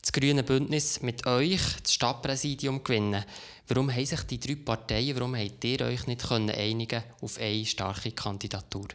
das 0.00 0.12
Grüne 0.12 0.44
Bündnis 0.44 1.02
mit 1.02 1.26
euch, 1.26 1.60
das 1.82 1.92
Stadtpräsidium 1.94 2.84
gewinnen. 2.84 3.24
Warum 3.66 3.92
haben 3.92 4.06
sich 4.06 4.22
die 4.22 4.38
drei 4.38 4.54
Parteien, 4.54 5.16
warum 5.16 5.34
habt 5.34 5.64
ihr 5.64 5.80
euch 5.80 6.06
nicht 6.06 6.30
einigen 6.30 7.02
auf 7.20 7.40
eine 7.40 7.66
starke 7.66 8.12
Kandidatur? 8.12 8.86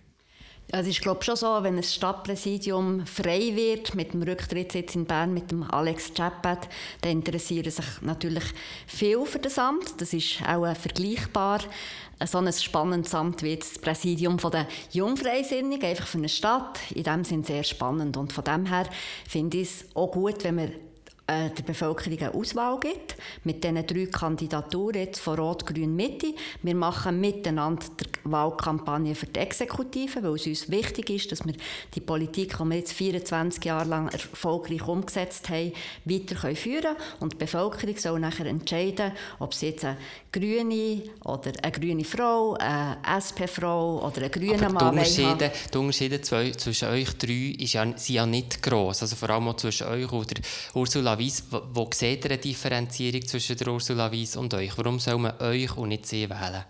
Also 0.72 0.90
ich 0.90 1.02
glaube 1.02 1.24
schon 1.24 1.36
so, 1.36 1.48
wenn 1.64 1.76
ein 1.76 1.84
Stadtpräsidium 1.84 3.06
frei 3.06 3.52
wird 3.56 3.94
mit 3.94 4.14
dem 4.14 4.24
Rücktritt 4.24 4.74
jetzt 4.74 4.96
in 4.96 5.06
Bern 5.06 5.34
mit 5.34 5.52
dem 5.52 5.64
Alex 5.64 6.14
Chapat, 6.16 6.70
dann 7.02 7.12
interessieren 7.12 7.70
sich 7.70 7.86
natürlich 8.02 8.46
viel 8.88 9.26
für 9.26 9.40
das 9.40 9.60
Amt. 9.60 10.00
Das 10.00 10.14
ist 10.14 10.42
auch 10.48 10.74
vergleichbar 10.76 11.60
so 12.26 12.38
ein 12.38 12.54
spannendes 12.54 13.14
Amt 13.14 13.44
wie 13.44 13.58
das 13.58 13.80
Präsidium 13.80 14.38
der 14.38 14.68
Jungfreisinnigen, 14.92 15.90
einfach 15.90 16.08
für 16.08 16.20
eine 16.20 16.30
Stadt. 16.30 16.80
In 16.94 17.04
dem 17.04 17.24
sind 17.26 17.48
sehr 17.48 17.64
spannend 17.64 18.16
und 18.16 18.32
von 18.32 18.44
dem 18.44 18.66
her 18.68 18.86
finde 19.28 19.58
ich 19.58 19.70
es 19.70 19.86
auch 19.96 20.12
gut, 20.12 20.44
wenn 20.44 20.58
wir 20.58 20.70
äh, 20.70 20.91
der 21.30 21.64
Bevölkerung 21.64 22.20
eine 22.20 22.34
Auswahl 22.34 22.80
gibt, 22.80 23.16
mit 23.44 23.64
diesen 23.64 23.86
drei 23.86 24.06
Kandidaturen 24.08 24.96
jetzt 24.96 25.20
von 25.20 25.40
Rot, 25.40 25.66
Grün, 25.66 25.96
Mitte. 25.96 26.34
Wir 26.62 26.76
machen 26.76 27.22
miteinander 27.22 27.86
die 28.00 28.32
Wahlkampagne 28.32 29.16
für 29.16 29.28
die 29.28 29.40
Exekutive, 29.40 30.22
weil 30.24 30.36
es 30.36 30.46
uns 30.46 30.70
wichtig 30.70 31.10
ist, 31.10 31.32
dass 31.32 31.46
wir 31.46 31.54
die 31.96 32.02
Politik, 32.02 32.58
die 32.58 32.64
wir 32.66 32.76
jetzt 32.76 32.94
24 32.94 33.64
Jahre 33.64 33.88
lang 33.88 34.10
erfolgreich 34.10 34.86
umgesetzt 34.88 35.50
haben, 35.50 35.72
weiter 36.06 36.36
führen 36.56 36.82
können. 36.82 36.98
Und 37.20 37.34
die 37.34 37.38
Bevölkerung 37.38 37.98
soll 37.98 38.20
nachher 38.20 38.48
entscheiden, 38.48 39.14
ob 39.40 39.54
sie 39.54 39.68
jetzt 39.68 39.86
eine 39.86 39.98
grüne 40.32 41.02
oder 41.26 41.52
eine 41.62 41.72
grüne 41.72 42.04
Frau, 42.04 42.54
eine 42.54 42.98
SP-Frau 43.04 44.06
oder 44.06 44.18
eine 44.18 44.30
grüne 44.30 44.70
Mann 44.70 44.96
die 44.96 45.00
Unterschiede, 45.00 45.52
die 45.74 45.78
Unterschiede 45.78 46.22
zwischen 46.22 46.88
euch 46.88 47.14
drei 47.18 47.56
ist 47.60 47.74
ja, 47.74 47.86
sind 47.86 48.16
ja 48.16 48.26
nicht 48.26 48.62
gross. 48.62 49.02
Also 49.02 49.16
vor 49.16 49.30
allem 49.30 49.50
auch 49.50 49.58
zwischen 49.58 49.88
euch 49.88 50.12
oder 50.12 50.36
Ursula 50.74 51.20
Weiss. 51.20 51.44
Wo, 51.50 51.62
wo 51.74 51.90
seht 51.94 52.26
ihr 52.26 52.32
eine 52.32 52.40
Differenzierung 52.40 53.26
zwischen 53.26 53.58
der 53.58 53.68
Ursula 53.68 54.12
Weiss 54.12 54.36
und 54.36 54.54
euch? 54.54 54.78
Warum 54.78 55.00
soll 55.00 55.18
man 55.18 55.40
euch 55.40 55.76
und 55.76 55.90
nicht 55.90 56.06
sie 56.06 56.30
wählen? 56.30 56.64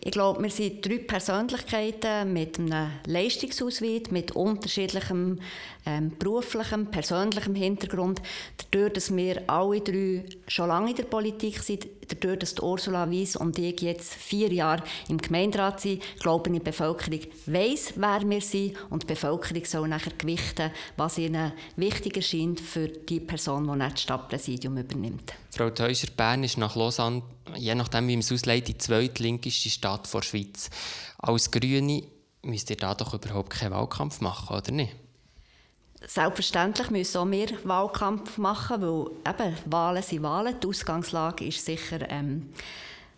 Ich 0.00 0.10
glaube, 0.10 0.42
wir 0.42 0.50
sind 0.50 0.84
drei 0.86 0.98
Persönlichkeiten 0.98 2.32
mit 2.32 2.58
einem 2.58 2.90
Leistungsausweis, 3.06 4.10
mit 4.10 4.32
unterschiedlichem 4.32 5.38
ähm, 5.86 6.12
beruflichem, 6.18 6.86
persönlichem 6.86 7.54
Hintergrund. 7.54 8.20
Dadurch, 8.58 8.92
dass 8.92 9.14
wir 9.14 9.48
alle 9.48 9.80
drei 9.80 10.24
schon 10.48 10.68
lange 10.68 10.90
in 10.90 10.96
der 10.96 11.04
Politik 11.04 11.60
sind, 11.60 11.86
dadurch, 12.08 12.40
dass 12.40 12.60
Ursula 12.60 13.10
Weiss 13.10 13.36
und 13.36 13.58
ich 13.58 13.80
jetzt 13.80 14.14
vier 14.14 14.52
Jahre 14.52 14.82
im 15.08 15.18
Gemeinderat 15.18 15.80
sind, 15.80 16.02
glaube 16.20 16.50
ich, 16.50 16.58
die 16.58 16.64
Bevölkerung 16.64 17.20
weiss, 17.46 17.92
wer 17.96 18.28
wir 18.28 18.40
sind 18.40 18.76
und 18.90 19.04
die 19.04 19.06
Bevölkerung 19.06 19.64
soll 19.64 19.88
nachher 19.88 20.12
gewichten, 20.18 20.72
was 20.96 21.18
ihnen 21.18 21.52
wichtig 21.76 22.16
erscheint 22.16 22.60
für 22.60 22.88
die 22.88 23.20
Person, 23.20 23.72
die 23.72 23.78
das 23.78 24.02
Stadtpräsidium 24.02 24.76
übernimmt. 24.76 25.32
Frau 25.56 25.70
Teuscher, 25.70 26.08
Bern 26.14 26.44
ist 26.44 26.58
nach 26.58 26.76
Lausanne, 26.76 27.22
je 27.56 27.74
nachdem 27.74 28.08
wie 28.08 28.16
man 28.16 28.20
es 28.20 28.30
auslegt, 28.30 28.68
die 28.68 28.76
zweitlinkeste 28.76 29.70
Stadt 29.70 30.12
der 30.12 30.20
Schweiz. 30.20 30.68
Als 31.16 31.50
Grüne 31.50 32.02
müsst 32.42 32.68
ihr 32.68 32.76
da 32.76 32.94
doch 32.94 33.14
überhaupt 33.14 33.48
keinen 33.50 33.72
Wahlkampf 33.72 34.20
machen, 34.20 34.54
oder 34.54 34.70
nicht? 34.70 34.94
Selbstverständlich 36.06 36.90
müssen 36.90 37.16
auch 37.16 37.30
wir 37.30 37.48
Wahlkampf 37.64 38.36
machen, 38.36 38.82
weil 38.82 39.06
eben, 39.26 39.56
Wahlen 39.64 40.02
sind 40.02 40.22
Wahlen. 40.22 40.60
Die 40.60 40.66
Ausgangslage 40.66 41.46
ist 41.46 41.64
sicher 41.64 42.10
ähm, 42.10 42.52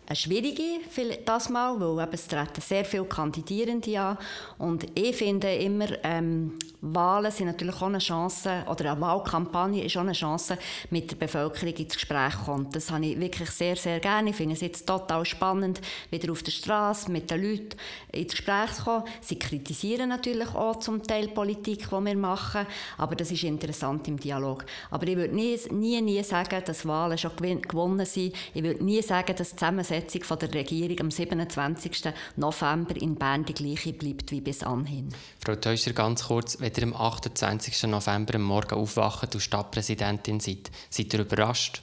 eine 0.08 0.16
schwierige 0.16 0.80
das 1.24 1.50
Mal, 1.50 1.78
weil 1.78 2.02
eben, 2.02 2.14
es 2.14 2.26
treten 2.26 2.62
sehr 2.62 2.84
viele 2.84 3.04
Kandidierende 3.04 4.00
an. 4.00 4.18
Und 4.56 4.86
ich 4.98 5.14
finde 5.14 5.54
immer, 5.54 5.86
ähm, 6.02 6.58
Wahlen 6.80 7.30
sind 7.30 7.46
natürlich 7.46 7.76
auch 7.76 7.88
eine 7.88 7.98
Chance, 7.98 8.64
oder 8.70 8.92
eine 8.92 9.00
Wahlkampagne 9.00 9.84
ist 9.84 9.96
auch 9.96 10.02
eine 10.02 10.12
Chance, 10.12 10.56
mit 10.90 11.10
der 11.10 11.16
Bevölkerung 11.16 11.74
ins 11.74 11.94
Gespräch 11.94 12.32
zu 12.38 12.44
kommen. 12.44 12.68
Das 12.72 12.90
habe 12.90 13.04
ich 13.04 13.20
wirklich 13.20 13.50
sehr, 13.50 13.76
sehr 13.76 14.00
gerne. 14.00 14.30
Ich 14.30 14.36
finde 14.36 14.54
es 14.54 14.60
jetzt 14.62 14.86
total 14.86 15.24
spannend, 15.26 15.80
wieder 16.10 16.32
auf 16.32 16.42
der 16.42 16.52
Straße 16.52 17.10
mit 17.10 17.30
den 17.30 17.42
Leuten 17.42 17.76
ins 18.12 18.30
Gespräch 18.30 18.72
zu 18.74 18.84
kommen. 18.84 19.04
Sie 19.20 19.38
kritisieren 19.38 20.08
natürlich 20.08 20.54
auch 20.54 20.76
zum 20.76 21.02
Teil 21.02 21.28
Politik, 21.28 21.88
die 21.88 21.90
wir 21.90 22.16
machen, 22.16 22.66
aber 22.96 23.14
das 23.14 23.30
ist 23.30 23.42
interessant 23.42 24.08
im 24.08 24.18
Dialog. 24.18 24.64
Aber 24.90 25.06
ich 25.06 25.16
würde 25.16 25.34
nie, 25.34 25.58
nie, 25.70 26.00
nie 26.00 26.22
sagen, 26.22 26.62
dass 26.64 26.86
Wahlen 26.86 27.18
schon 27.18 27.32
gewonnen 27.36 28.06
sind. 28.06 28.34
Ich 28.54 28.62
würde 28.62 28.82
nie 28.82 29.02
sagen, 29.02 29.34
dass 29.36 29.50
die 29.50 29.64
Zusammensetzung 29.98 30.24
von 30.24 30.38
der 30.38 30.54
Regierung 30.54 31.00
am 31.00 31.10
27. 31.10 32.12
November 32.36 32.96
in 32.96 33.16
Bern 33.16 33.44
die 33.44 33.54
gleiche 33.54 33.92
bleibt 33.92 34.30
wie 34.30 34.40
bis 34.40 34.62
anhin. 34.62 35.08
Frau 35.44 35.56
Teuscher, 35.56 35.92
ganz 35.92 36.24
kurz, 36.24 36.60
wenn 36.60 36.72
ihr 36.76 36.82
am 36.84 36.94
28. 36.94 37.84
November 37.84 38.36
am 38.36 38.42
Morgen 38.42 38.74
aufwacht 38.74 39.34
und 39.34 39.40
Stadtpräsidentin 39.40 40.40
seid, 40.40 40.70
seid 40.90 41.12
ihr 41.14 41.20
überrascht? 41.20 41.82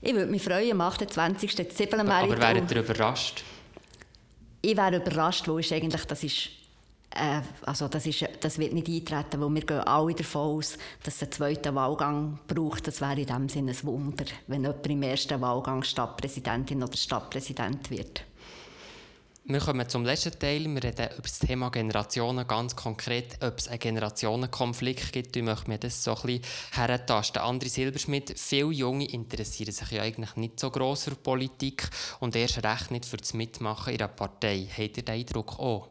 Ich 0.00 0.14
würde 0.14 0.30
mich 0.30 0.42
freuen, 0.42 0.72
am 0.72 0.80
28. 0.80 1.70
Zwiebeln 1.70 2.08
Aber 2.08 2.38
wäret 2.40 2.70
ihr 2.70 2.80
überrascht? 2.80 3.44
Ich 4.60 4.76
wäre 4.76 4.96
überrascht, 4.96 5.46
wo 5.48 5.58
ist 5.58 5.72
eigentlich, 5.72 6.04
das 6.04 6.24
ist 6.24 6.61
also 7.62 7.88
das, 7.88 8.06
ist, 8.06 8.26
das 8.40 8.58
wird 8.58 8.72
nicht 8.72 8.88
eintreten, 8.88 9.40
weil 9.40 9.54
wir 9.54 9.66
gehen 9.66 9.80
alle 9.80 10.14
davon 10.14 10.58
aus, 10.58 10.78
dass 11.02 11.16
es 11.16 11.22
einen 11.22 11.32
zweiten 11.32 11.74
Wahlgang 11.74 12.38
braucht. 12.46 12.86
Das 12.86 13.00
wäre 13.00 13.20
in 13.20 13.26
dem 13.26 13.48
Sinne 13.48 13.72
ein 13.72 13.84
Wunder, 13.84 14.24
wenn 14.46 14.62
jemand 14.62 14.86
im 14.86 15.02
ersten 15.02 15.40
Wahlgang 15.40 15.82
Stadtpräsidentin 15.82 16.82
oder 16.82 16.96
Stadtpräsident 16.96 17.90
wird. 17.90 18.24
Wir 19.44 19.58
kommen 19.58 19.88
zum 19.88 20.04
letzten 20.04 20.38
Teil. 20.38 20.64
Wir 20.66 20.84
reden 20.84 21.08
über 21.16 21.22
das 21.22 21.40
Thema 21.40 21.68
Generationen, 21.70 22.46
ganz 22.46 22.76
konkret, 22.76 23.38
ob 23.42 23.58
es 23.58 23.66
einen 23.66 23.80
Generationenkonflikt 23.80 25.12
gibt. 25.12 25.36
Ich 25.36 25.42
möchte 25.42 25.68
mir 25.68 25.78
das 25.78 26.04
so 26.04 26.14
ein 26.14 26.22
bisschen 26.22 26.42
herentasten. 26.70 27.42
André 27.42 27.68
Silberschmidt, 27.68 28.38
viele 28.38 28.70
Junge 28.70 29.04
interessieren 29.04 29.72
sich 29.72 29.90
ja 29.90 30.02
eigentlich 30.02 30.36
nicht 30.36 30.60
so 30.60 30.70
gross 30.70 31.04
für 31.04 31.16
Politik 31.16 31.90
und 32.20 32.36
erst 32.36 32.62
recht 32.62 32.92
nicht 32.92 33.04
für 33.04 33.16
das 33.16 33.34
Mitmachen 33.34 33.92
in 33.92 34.00
einer 34.00 34.08
Partei. 34.08 34.68
Habt 34.70 34.98
ihr 34.98 35.02
den 35.02 35.14
Eindruck 35.16 35.58
auch? 35.58 35.88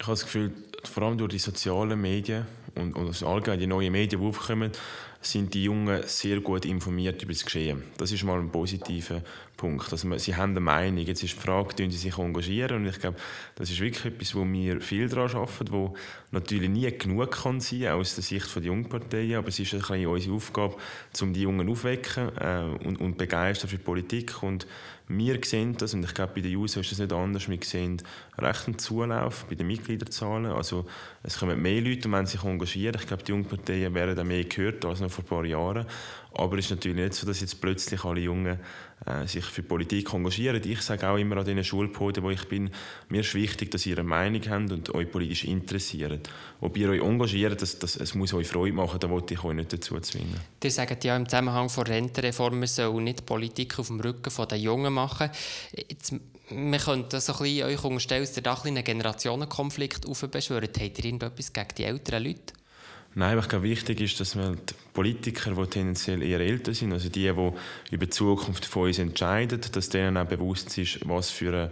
Ich 0.00 0.06
habe 0.06 0.14
das 0.14 0.24
Gefühl, 0.24 0.52
vor 0.84 1.02
allem 1.02 1.18
durch 1.18 1.32
die 1.32 1.38
sozialen 1.38 2.00
Medien 2.00 2.46
und, 2.74 2.94
und 2.94 3.22
allgemein 3.22 3.60
die 3.60 3.66
neuen 3.66 3.92
Medien, 3.92 4.22
die 4.22 4.26
aufkommen, 4.26 4.72
sind 5.20 5.52
die 5.52 5.64
Jungen 5.64 6.02
sehr 6.06 6.40
gut 6.40 6.64
informiert 6.64 7.22
über 7.22 7.34
das 7.34 7.44
Geschehen. 7.44 7.82
Das 7.98 8.10
ist 8.10 8.24
mal 8.24 8.38
ein 8.38 8.50
positiver 8.50 9.20
Punkt. 9.60 9.92
Also, 9.92 10.16
sie 10.16 10.36
haben 10.36 10.52
eine 10.52 10.60
Meinung. 10.60 11.04
Jetzt 11.04 11.22
ist 11.22 11.36
die 11.36 11.40
Frage, 11.40 11.76
tun 11.76 11.90
sie 11.90 11.98
sich 11.98 12.16
engagieren? 12.16 12.78
Und 12.78 12.86
ich 12.86 12.98
glaube, 12.98 13.18
das 13.56 13.70
ist 13.70 13.78
wirklich 13.78 14.06
etwas, 14.06 14.34
wo 14.34 14.42
wir 14.42 14.80
viel 14.80 15.06
daran 15.06 15.30
arbeiten, 15.36 15.70
wo 15.70 15.94
natürlich 16.30 16.70
nie 16.70 16.90
genug 16.90 17.30
kann 17.30 17.60
sein 17.60 17.88
aus 17.88 18.14
der 18.14 18.24
Sicht 18.24 18.56
der 18.56 18.62
Jungparteien, 18.62 19.36
aber 19.36 19.48
es 19.48 19.58
ist 19.58 19.74
ein 19.74 19.80
bisschen 19.80 20.06
unsere 20.06 20.34
Aufgabe, 20.34 20.76
um 21.20 21.34
die 21.34 21.42
Jungen 21.42 21.68
aufwecken 21.68 22.30
äh, 22.38 22.86
und, 22.86 23.02
und 23.02 23.18
begeistern 23.18 23.68
für 23.68 23.76
die 23.76 23.82
Politik. 23.82 24.42
Und 24.42 24.66
wir 25.08 25.38
sehen 25.44 25.76
das, 25.76 25.92
und 25.92 26.04
ich 26.04 26.14
glaube, 26.14 26.34
bei 26.36 26.40
den 26.40 26.56
Usern 26.56 26.82
ist 26.82 26.92
das 26.92 27.00
nicht 27.00 27.12
anders, 27.12 27.48
wir 27.48 27.58
sehen 27.62 28.00
rechten 28.38 28.78
Zulauf 28.78 29.44
bei 29.44 29.56
den 29.56 29.66
Mitgliederzahlen. 29.66 30.46
Also 30.46 30.86
es 31.22 31.38
kommen 31.38 31.60
mehr 31.60 31.80
Leute 31.80 32.10
wenn 32.10 32.26
sich 32.26 32.44
engagieren. 32.44 32.98
Ich 32.98 33.08
glaube, 33.08 33.24
die 33.24 33.32
Jungparteien 33.32 33.92
werden 33.92 34.16
da 34.16 34.24
mehr 34.24 34.44
gehört 34.44 34.84
als 34.84 35.00
noch 35.00 35.10
vor 35.10 35.24
ein 35.24 35.28
paar 35.28 35.44
Jahren. 35.44 35.86
Aber 36.32 36.58
es 36.58 36.66
ist 36.66 36.70
natürlich 36.70 36.96
nicht 36.96 37.14
so, 37.14 37.26
dass 37.26 37.40
jetzt 37.40 37.60
plötzlich 37.60 38.04
alle 38.04 38.20
Jungen 38.20 38.58
äh, 39.06 39.26
sich 39.26 39.44
für 39.44 39.62
Politik 39.62 40.12
engagieren. 40.12 40.62
Ich 40.64 40.82
sage 40.82 41.08
auch 41.08 41.16
immer 41.16 41.38
an 41.38 41.44
den 41.44 41.62
Schulpoden, 41.64 42.22
wo 42.22 42.30
ich 42.30 42.46
bin, 42.48 42.70
mir 43.08 43.20
ist 43.20 43.34
wichtig, 43.34 43.70
dass 43.70 43.86
ihr 43.86 43.98
eine 43.98 44.08
Meinung 44.08 44.42
habt 44.48 44.70
und 44.72 44.94
euch 44.94 45.10
politisch 45.10 45.44
interessiert. 45.44 46.28
Ob 46.60 46.76
ihr 46.76 46.90
euch 46.90 47.02
engagiert, 47.02 47.60
das, 47.60 47.78
das, 47.78 47.96
es 47.96 48.14
muss 48.14 48.32
euch 48.34 48.46
Freude 48.46 48.74
machen, 48.74 49.00
da 49.00 49.10
wollte 49.10 49.34
ich 49.34 49.42
euch 49.42 49.54
nicht 49.54 49.72
dazu 49.72 49.98
zwingen. 50.00 50.38
Ihr 50.62 50.70
sagt 50.70 51.02
ja 51.04 51.16
im 51.16 51.28
Zusammenhang 51.28 51.68
von 51.68 51.84
Rentenreformen 51.84 52.66
soll 52.66 53.02
nicht 53.02 53.26
Politik 53.26 53.78
auf 53.78 53.88
dem 53.88 54.00
Rücken 54.00 54.32
der 54.48 54.58
Jungen 54.58 54.92
machen. 54.92 55.30
Jetzt, 55.74 56.14
man 56.50 56.78
könnte 56.80 57.20
so 57.20 57.32
ein 57.32 57.38
bisschen 57.38 57.66
euch 57.66 57.84
unterstellen, 57.84 58.22
dass 58.22 58.36
ihr 58.36 58.42
da 58.42 58.54
ein 58.54 58.68
einen 58.68 58.84
Generationenkonflikt 58.84 60.06
aufbeschwört. 60.06 60.78
Habt 60.78 60.98
ihr 60.98 61.04
irgendetwas 61.04 61.52
gegen 61.52 61.68
die 61.76 61.84
älteren 61.84 62.24
Leute? 62.24 62.59
Nein, 63.14 63.36
was 63.36 63.48
glaube, 63.48 63.64
wichtig 63.64 64.00
ist, 64.00 64.20
dass 64.20 64.36
wir 64.36 64.52
die 64.52 64.74
Politiker, 64.92 65.50
die 65.50 65.66
tendenziell 65.66 66.22
eher 66.22 66.38
älter 66.38 66.72
sind, 66.74 66.92
also 66.92 67.08
die, 67.08 67.22
die 67.22 67.28
über 67.28 68.06
die 68.06 68.08
Zukunft 68.08 68.64
von 68.64 68.84
uns 68.84 69.00
entscheiden, 69.00 69.60
dass 69.72 69.88
denen 69.88 70.16
auch 70.16 70.26
bewusst 70.26 70.78
ist, 70.78 71.00
was 71.08 71.28
für 71.30 71.48
eine 71.48 71.70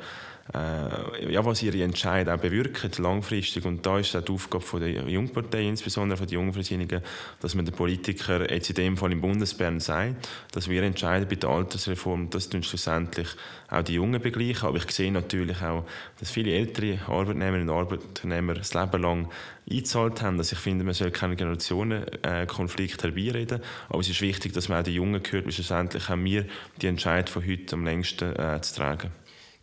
äh, 0.54 1.32
ja, 1.32 1.44
was 1.44 1.62
ihre 1.62 1.82
Entscheidungen 1.82 2.38
auch 2.38 2.40
bewirken, 2.40 2.90
langfristig. 2.98 3.64
Und 3.64 3.84
da 3.84 3.98
ist 3.98 4.16
auch 4.16 4.22
die 4.22 4.32
Aufgabe 4.32 4.80
der 4.80 5.08
Jungpartei, 5.08 5.62
insbesondere 5.62 6.16
von 6.16 6.26
den 6.26 6.34
Jungfreisinnigen, 6.34 7.02
dass 7.40 7.54
man 7.54 7.66
den 7.66 7.74
Politikern 7.74 8.46
jetzt 8.48 8.70
in 8.70 8.76
dem 8.76 8.96
Fall 8.96 9.12
im 9.12 9.20
Bundesbern 9.20 9.80
sagt, 9.80 10.28
dass 10.52 10.68
wir 10.68 10.82
entscheiden 10.82 11.28
bei 11.28 11.36
der 11.36 11.50
Altersreform, 11.50 12.30
das 12.30 12.48
tun 12.48 12.62
schlussendlich 12.62 13.28
auch 13.68 13.82
die 13.82 13.94
Jungen 13.94 14.22
begleichen. 14.22 14.68
Aber 14.68 14.78
ich 14.78 14.90
sehe 14.90 15.12
natürlich 15.12 15.60
auch, 15.62 15.84
dass 16.18 16.30
viele 16.30 16.52
ältere 16.52 16.98
Arbeitnehmerinnen 17.06 17.68
und 17.68 17.76
Arbeitnehmer 17.76 18.54
das 18.54 18.72
Leben 18.72 19.02
lang 19.02 19.28
eingezahlt 19.70 20.22
haben. 20.22 20.38
Also 20.38 20.54
ich 20.54 20.60
finde, 20.60 20.84
man 20.84 20.94
soll 20.94 21.10
keinen 21.10 21.36
Generationenkonflikt 21.36 23.02
herbeireden, 23.02 23.60
aber 23.90 24.00
es 24.00 24.08
ist 24.08 24.22
wichtig, 24.22 24.54
dass 24.54 24.68
man 24.68 24.80
auch 24.80 24.84
die 24.84 24.94
Jungen 24.94 25.22
hört, 25.30 25.44
weil 25.44 25.52
schlussendlich 25.52 26.08
haben 26.08 26.24
wir 26.24 26.46
die 26.80 26.86
Entscheidung 26.86 27.32
von 27.32 27.46
heute 27.46 27.74
am 27.74 27.84
längsten 27.84 28.34
äh, 28.34 28.60
zu 28.62 28.76
tragen. 28.76 29.10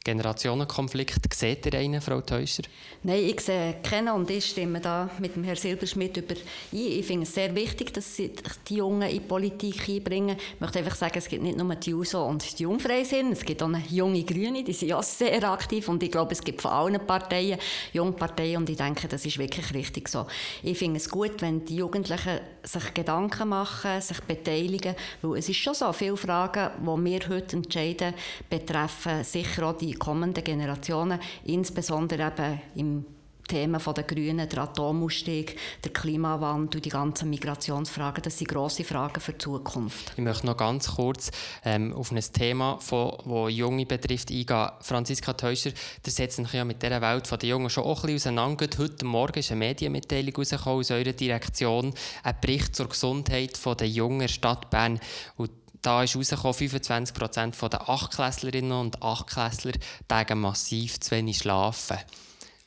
Generationenkonflikt. 0.05 1.33
Seht 1.33 1.65
ihr 1.65 1.73
einen, 1.73 1.99
Frau 1.99 2.21
Teuscher? 2.21 2.63
Nein, 3.03 3.23
ich 3.25 3.41
sehe 3.41 3.77
keinen 3.81 4.09
und 4.09 4.29
ich 4.29 4.45
stimme 4.45 4.79
da 4.79 5.09
mit 5.19 5.35
dem 5.35 5.43
Herrn 5.43 5.57
Silberschmidt 5.57 6.17
über 6.17 6.35
ein. 6.35 6.41
Ich 6.71 7.05
finde 7.05 7.23
es 7.23 7.33
sehr 7.33 7.53
wichtig, 7.55 7.91
dass 7.91 8.15
sie 8.15 8.31
die 8.69 8.75
Jungen 8.75 9.09
in 9.09 9.15
die 9.15 9.19
Politik 9.19 9.89
einbringen. 9.89 10.37
Ich 10.37 10.61
möchte 10.61 10.79
einfach 10.79 10.95
sagen, 10.95 11.17
es 11.17 11.27
gibt 11.27 11.41
nicht 11.41 11.57
nur 11.57 11.73
die 11.75 11.89
JUSO 11.89 12.23
und 12.23 12.57
die 12.57 12.63
Jungfreisinn, 12.63 13.31
es 13.31 13.43
gibt 13.43 13.63
auch 13.63 13.69
junge 13.89 14.23
Grüne, 14.23 14.63
die 14.63 14.73
sind 14.73 14.93
auch 14.93 15.01
sehr 15.03 15.43
aktiv 15.49 15.89
und 15.89 16.01
ich 16.03 16.11
glaube, 16.11 16.33
es 16.33 16.43
gibt 16.43 16.61
von 16.61 16.71
allen 16.71 17.05
Parteien 17.05 17.57
Jungparteien 17.91 18.57
und 18.57 18.69
ich 18.69 18.77
denke, 18.77 19.07
das 19.07 19.25
ist 19.25 19.39
wirklich 19.39 19.73
richtig 19.73 20.07
so. 20.07 20.27
Ich 20.61 20.77
finde 20.77 20.97
es 20.97 21.09
gut, 21.09 21.41
wenn 21.41 21.65
die 21.65 21.77
Jugendlichen 21.77 22.39
sich 22.61 22.93
Gedanken 22.93 23.49
machen, 23.49 23.99
sich 24.01 24.19
beteiligen, 24.21 24.95
weil 25.23 25.39
es 25.39 25.49
ist 25.49 25.57
schon 25.57 25.73
so, 25.73 25.91
viele 25.93 26.15
Fragen, 26.15 26.69
die 26.79 27.11
wir 27.11 27.29
heute 27.29 27.55
entscheiden, 27.55 28.13
betreffen 28.47 29.23
sicher 29.23 29.67
auch 29.67 29.77
die 29.77 29.94
kommenden 29.99 30.43
Generationen, 30.43 31.19
insbesondere 31.43 32.27
eben 32.27 32.61
im 32.75 33.05
Thema 33.47 33.77
der 33.77 34.03
Grünen, 34.03 34.49
der 34.49 34.63
Atomausstieg, 34.63 35.57
der 35.83 35.93
Klimawandel, 35.93 36.81
die 36.81 36.89
ganzen 36.89 37.29
Migrationsfragen, 37.29 38.23
das 38.23 38.37
sind 38.37 38.47
grosse 38.47 38.83
Fragen 38.83 39.21
für 39.21 39.33
die 39.33 39.37
Zukunft. 39.37 40.13
Ich 40.15 40.23
möchte 40.23 40.47
noch 40.47 40.57
ganz 40.57 40.95
kurz 40.95 41.31
ähm, 41.63 41.93
auf 41.93 42.11
ein 42.11 42.23
Thema, 42.33 42.79
das 42.79 43.53
Junge 43.53 43.85
betrifft, 43.85 44.31
eingehen. 44.31 44.69
Franziska 44.81 45.33
Teuscher, 45.33 45.71
der 46.03 46.11
setzt 46.11 46.37
sich 46.37 46.53
ja 46.53 46.65
mit 46.65 46.81
dieser 46.81 47.01
Welt 47.01 47.29
der 47.31 47.49
Jungen 47.49 47.69
schon 47.69 47.83
auch 47.83 48.03
ein 48.03 48.13
bisschen 48.13 48.37
auseinander. 48.37 48.67
Heute 48.77 49.05
Morgen 49.05 49.39
ist 49.39 49.51
eine 49.51 49.59
Medienmitteilung 49.59 50.35
aus 50.37 50.91
eurer 50.91 51.13
Direktion, 51.13 51.93
ein 52.23 52.35
Bericht 52.41 52.75
zur 52.75 52.89
Gesundheit 52.89 53.59
der 53.79 53.87
jungen 53.87 54.27
Stadt 54.27 54.69
Bern. 54.69 54.99
Und 55.37 55.51
da 55.85 56.03
ist 56.03 56.15
herausgekommen, 56.15 56.53
25% 56.55 57.69
der 57.69 57.89
Achtklässlerinnen 57.89 58.71
und 58.71 59.03
Achtklässler 59.03 59.73
tägen 60.07 60.41
massiv 60.41 60.99
zu 60.99 61.11
wenig 61.11 61.37
schlafen. 61.39 61.97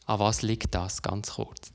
An 0.06 0.20
was 0.20 0.42
liegt 0.42 0.74
das, 0.74 1.02
ganz 1.02 1.34
kurz? 1.34 1.72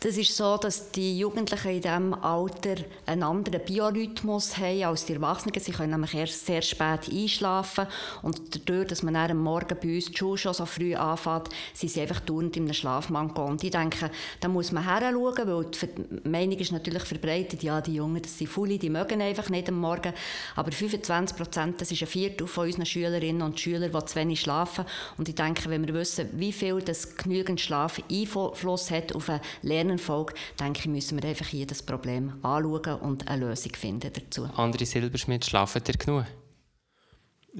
Das 0.00 0.16
ist 0.16 0.36
so, 0.36 0.56
dass 0.56 0.92
die 0.92 1.18
Jugendlichen 1.18 1.70
in 1.72 1.80
diesem 1.80 2.14
Alter 2.14 2.76
einen 3.04 3.24
anderen 3.24 3.60
Biorhythmus 3.64 4.56
haben 4.56 4.84
als 4.84 5.06
die 5.06 5.14
Erwachsenen. 5.14 5.58
Sie 5.58 5.72
können 5.72 5.90
nämlich 5.90 6.14
erst 6.14 6.46
sehr 6.46 6.62
spät 6.62 7.10
einschlafen. 7.10 7.88
Und 8.22 8.54
dadurch, 8.54 8.86
dass 8.86 9.02
man 9.02 9.16
am 9.16 9.38
Morgen 9.38 9.76
bei 9.82 9.96
uns 9.96 10.04
die 10.04 10.16
Schule 10.16 10.38
schon 10.38 10.54
so 10.54 10.66
früh 10.66 10.94
anfängt, 10.94 11.48
sind 11.74 11.90
sie 11.90 12.00
einfach 12.00 12.20
dauernd 12.20 12.56
in 12.56 12.66
einem 12.66 12.74
Schlafmangel. 12.74 13.42
Und 13.42 13.64
ich 13.64 13.72
denke, 13.72 14.12
da 14.38 14.46
muss 14.46 14.70
man 14.70 14.84
heranschauen, 14.84 15.48
weil 15.48 15.64
die 15.64 16.28
Meinung 16.28 16.58
ist 16.58 16.70
natürlich 16.70 17.02
verbreitet, 17.02 17.64
ja, 17.64 17.80
die 17.80 17.94
Jungen, 17.96 18.22
das 18.22 18.38
sind 18.38 18.46
Fully, 18.46 18.78
die 18.78 18.90
mögen 18.90 19.20
einfach 19.20 19.50
nicht 19.50 19.68
am 19.68 19.80
Morgen. 19.80 20.12
Aber 20.54 20.70
25 20.70 21.36
Prozent, 21.36 21.80
das 21.80 21.90
ist 21.90 22.02
ein 22.02 22.06
Viertel 22.06 22.46
von 22.46 22.66
unseren 22.66 22.86
Schülerinnen 22.86 23.42
und 23.42 23.58
Schülern, 23.58 23.90
die 23.90 24.04
zu 24.04 24.14
wenig 24.14 24.42
schlafen. 24.42 24.84
Und 25.16 25.28
ich 25.28 25.34
denke, 25.34 25.68
wenn 25.68 25.84
wir 25.84 25.94
wissen, 25.94 26.28
wie 26.34 26.52
viel 26.52 26.80
das 26.82 27.16
genügend 27.16 27.60
Schlaf 27.60 28.00
Einfluss 28.08 28.92
hat 28.92 29.12
auf 29.12 29.28
eine 29.28 29.40
Lern 29.62 29.87
Folge, 29.96 30.34
denke 30.60 30.80
ich, 30.80 30.86
müssen 30.86 31.22
wir 31.22 31.28
einfach 31.30 31.46
hier 31.46 31.66
das 31.66 31.82
Problem 31.82 32.34
anschauen 32.42 33.00
und 33.00 33.28
eine 33.28 33.46
Lösung 33.46 33.72
finden 33.74 34.12
dazu. 34.12 34.44
André 34.44 34.84
Silberschmidt, 34.84 35.46
schlafen 35.46 35.82
ihr 35.88 35.94
genug? 35.94 36.26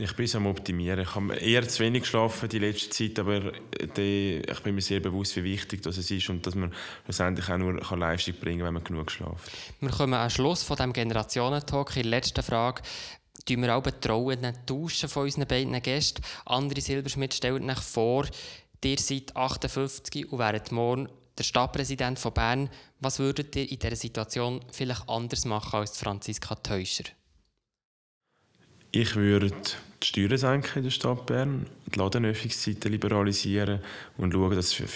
Ich 0.01 0.15
bin 0.15 0.29
am 0.37 0.47
Optimieren. 0.47 1.01
Ich 1.01 1.15
habe 1.15 1.35
eher 1.35 1.67
zu 1.67 1.83
wenig 1.83 2.03
geschlafen 2.03 2.49
die 2.49 2.59
letzte 2.59 2.91
Zeit, 2.91 3.19
aber 3.19 3.53
die, 3.97 4.43
ich 4.49 4.61
bin 4.61 4.75
mir 4.75 4.81
sehr 4.81 5.01
bewusst, 5.01 5.35
wie 5.37 5.45
wichtig 5.45 5.83
das 5.83 5.97
ist 5.97 6.29
und 6.29 6.47
dass 6.47 6.55
man 6.55 6.73
letztendlich 7.07 7.49
auch 7.49 7.57
nur 7.57 7.81
Leistung 7.97 8.35
bringen 8.35 8.59
kann, 8.59 8.67
wenn 8.67 8.75
man 8.75 8.85
genug 8.85 9.11
schläft. 9.11 9.51
Wir 9.81 9.91
kommen 9.91 10.15
am 10.15 10.31
Schluss 10.31 10.63
von 10.63 10.77
diesem 10.77 10.93
Generationentalk. 10.93 11.97
In 11.97 12.03
der 12.03 12.11
letzten 12.11 12.43
Frage 12.43 12.83
tun 13.45 13.63
wir 13.63 13.77
auch 13.77 13.83
betrauen, 13.83 14.53
tauschen 14.67 15.09
von 15.09 15.25
unseren 15.25 15.49
beiden 15.49 15.83
Gästen. 15.83 16.23
André 16.45 16.81
Silberschmidt 16.81 17.35
stellt 17.35 17.63
euch 17.63 17.79
vor, 17.81 18.27
ihr 18.85 18.99
seid 18.99 19.35
58 19.35 20.31
und 20.31 20.39
wäret 20.39 20.71
morgen 20.71 21.09
der 21.39 21.45
Stadtpräsident 21.45 22.19
von 22.19 22.33
Bern, 22.33 22.71
was 23.01 23.19
würdet 23.19 23.55
ihr 23.57 23.71
in 23.71 23.79
dieser 23.79 23.97
Situation 23.97 24.61
vielleicht 24.71 25.09
anders 25.09 25.45
machen 25.45 25.81
als 25.81 25.99
Franziska 25.99 26.57
Teuscher? 26.57 27.05
Ich 28.91 29.15
würde 29.17 29.51
die 30.03 30.07
Steuern 30.07 30.39
senken 30.39 30.79
in 30.79 30.85
der 30.85 30.91
Stadt 30.91 31.27
Bern, 31.27 31.67
die 31.95 31.99
Ladenöffnungszeiten 31.99 32.91
liberalisieren 32.91 33.81
und 34.17 34.33
schauen, 34.33 34.57
dass, 34.57 34.79
wir 34.79 34.89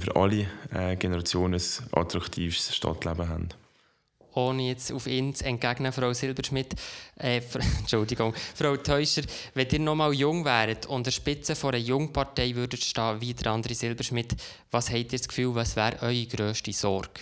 für 0.00 0.16
alle 0.16 0.46
äh, 0.72 0.96
Generationen 0.96 1.60
ein 1.60 1.98
attraktives 1.98 2.74
Stadtleben 2.74 3.28
haben 3.28 3.48
ohne 4.34 4.68
jetzt 4.68 4.92
auf 4.92 5.06
ihn 5.06 5.34
zu 5.34 5.44
entgegnen, 5.44 5.92
Frau 5.92 6.12
Silberschmidt, 6.12 6.74
äh, 7.18 7.40
Entschuldigung, 7.78 8.34
Frau 8.54 8.76
Teuscher, 8.76 9.22
wenn 9.54 9.68
ihr 9.68 9.80
noch 9.80 9.94
mal 9.94 10.12
jung 10.12 10.44
wäret 10.44 10.86
und 10.86 11.06
der 11.06 11.12
Spitze 11.12 11.54
von 11.54 11.74
einer 11.74 11.82
Jungpartei 11.82 12.54
würdet 12.54 12.82
stehen, 12.82 13.20
wie 13.20 13.34
der 13.34 13.52
andere 13.52 13.74
Silberschmidt, 13.74 14.34
was 14.70 14.90
habt 14.90 15.12
ihr 15.12 15.18
das 15.18 15.28
Gefühl, 15.28 15.54
was 15.54 15.76
wäre 15.76 16.02
eure 16.02 16.26
grösste 16.26 16.72
Sorge? 16.72 17.20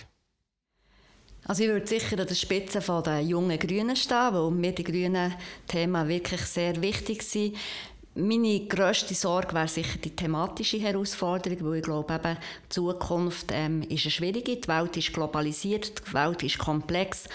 Also 1.45 1.63
ich 1.63 1.69
würde 1.69 1.85
sicher 1.85 2.17
an 2.17 2.25
der 2.25 2.35
Spitze 2.35 2.79
der 2.79 3.21
jungen 3.21 3.59
Grünen 3.59 3.97
stehen, 3.97 4.33
weil 4.33 4.51
mir 4.51 4.71
die 4.71 4.83
grünen 4.83 5.33
Themen 5.67 6.07
wirklich 6.07 6.41
sehr 6.41 6.81
wichtig 6.81 7.21
sind. 7.21 7.57
Meine 8.15 8.59
grösste 8.67 9.15
Sorge 9.15 9.55
wäre 9.55 9.67
sicher 9.67 9.97
die 9.97 10.15
thematische 10.15 10.77
Herausforderung, 10.77 11.57
weil 11.63 11.77
ich 11.77 11.83
glaube, 11.83 12.13
eben, 12.13 12.37
die 12.65 12.69
Zukunft 12.69 13.47
ähm, 13.51 13.81
ist 13.81 14.05
eine 14.05 14.11
schwierige. 14.11 14.55
Die 14.55 14.67
Welt 14.67 14.95
ist 14.97 15.13
globalisiert, 15.13 15.93
die 16.07 16.13
Welt 16.13 16.43
ist 16.43 16.59
komplex 16.59 17.27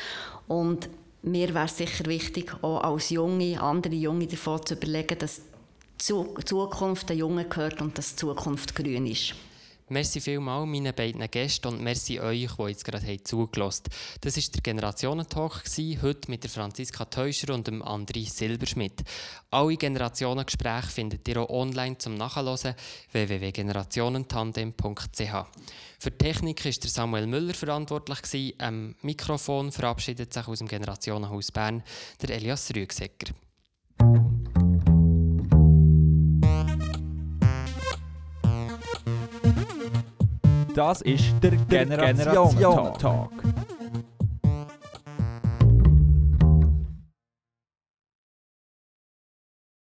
und 0.47 0.88
mir 1.23 1.53
wäre 1.53 1.67
sicher 1.67 2.07
wichtig, 2.07 2.55
auch 2.62 2.81
als 2.83 3.11
Junge, 3.11 3.61
andere 3.61 3.95
Junge 3.95 4.29
davon 4.29 4.64
zu 4.64 4.75
überlegen, 4.75 5.19
dass 5.19 5.43
die 6.01 6.45
Zukunft 6.45 7.09
den 7.11 7.19
Jungen 7.19 7.49
gehört 7.49 7.83
und 7.83 7.99
dass 7.99 8.11
die 8.11 8.21
Zukunft 8.21 8.77
grün 8.77 9.07
ist. 9.07 9.35
Merci 9.90 10.20
vielmals 10.20 10.68
meinen 10.68 10.94
beiden 10.94 11.27
Gästen 11.31 11.68
und 11.68 11.83
merci 11.83 12.20
euch, 12.20 12.46
die 12.59 12.62
jetzt 12.64 12.85
gerade 12.85 13.22
zugelassen 13.22 13.85
haben. 13.85 13.94
Das 14.20 14.37
war 14.37 14.42
der 14.55 14.61
Generationentalk, 14.61 15.62
heute 16.03 16.31
mit 16.31 16.42
der 16.42 16.51
Franziska 16.51 17.07
Teuscher 17.07 17.55
und 17.55 17.66
dem 17.66 17.83
André 17.83 18.29
Silberschmidt. 18.29 19.03
Alle 19.51 19.77
Generationengespräche 19.77 20.88
findet 20.88 21.27
ihr 21.27 21.38
auch 21.38 21.48
online 21.48 21.96
zum 21.96 22.16
Nachhören 22.16 22.74
www.generationentandem.ch. 23.12 25.46
Für 25.98 26.11
die 26.11 26.18
Technik 26.18 26.62
war 26.64 26.72
der 26.72 26.90
Samuel 26.90 27.27
Müller 27.27 27.55
verantwortlich. 27.55 28.55
Am 28.59 28.94
Mikrofon 29.01 29.72
verabschiedet 29.72 30.35
sich 30.35 30.46
aus 30.46 30.59
dem 30.59 30.68
Generationenhaus 30.68 31.51
Bern 31.51 31.83
der 32.20 32.37
Elias 32.37 32.70
Rügsecker. 32.74 33.33
Das 40.79 41.03
ist 41.03 41.35
der 41.43 41.57
Generation 41.69 42.57
Talk. 43.01 43.33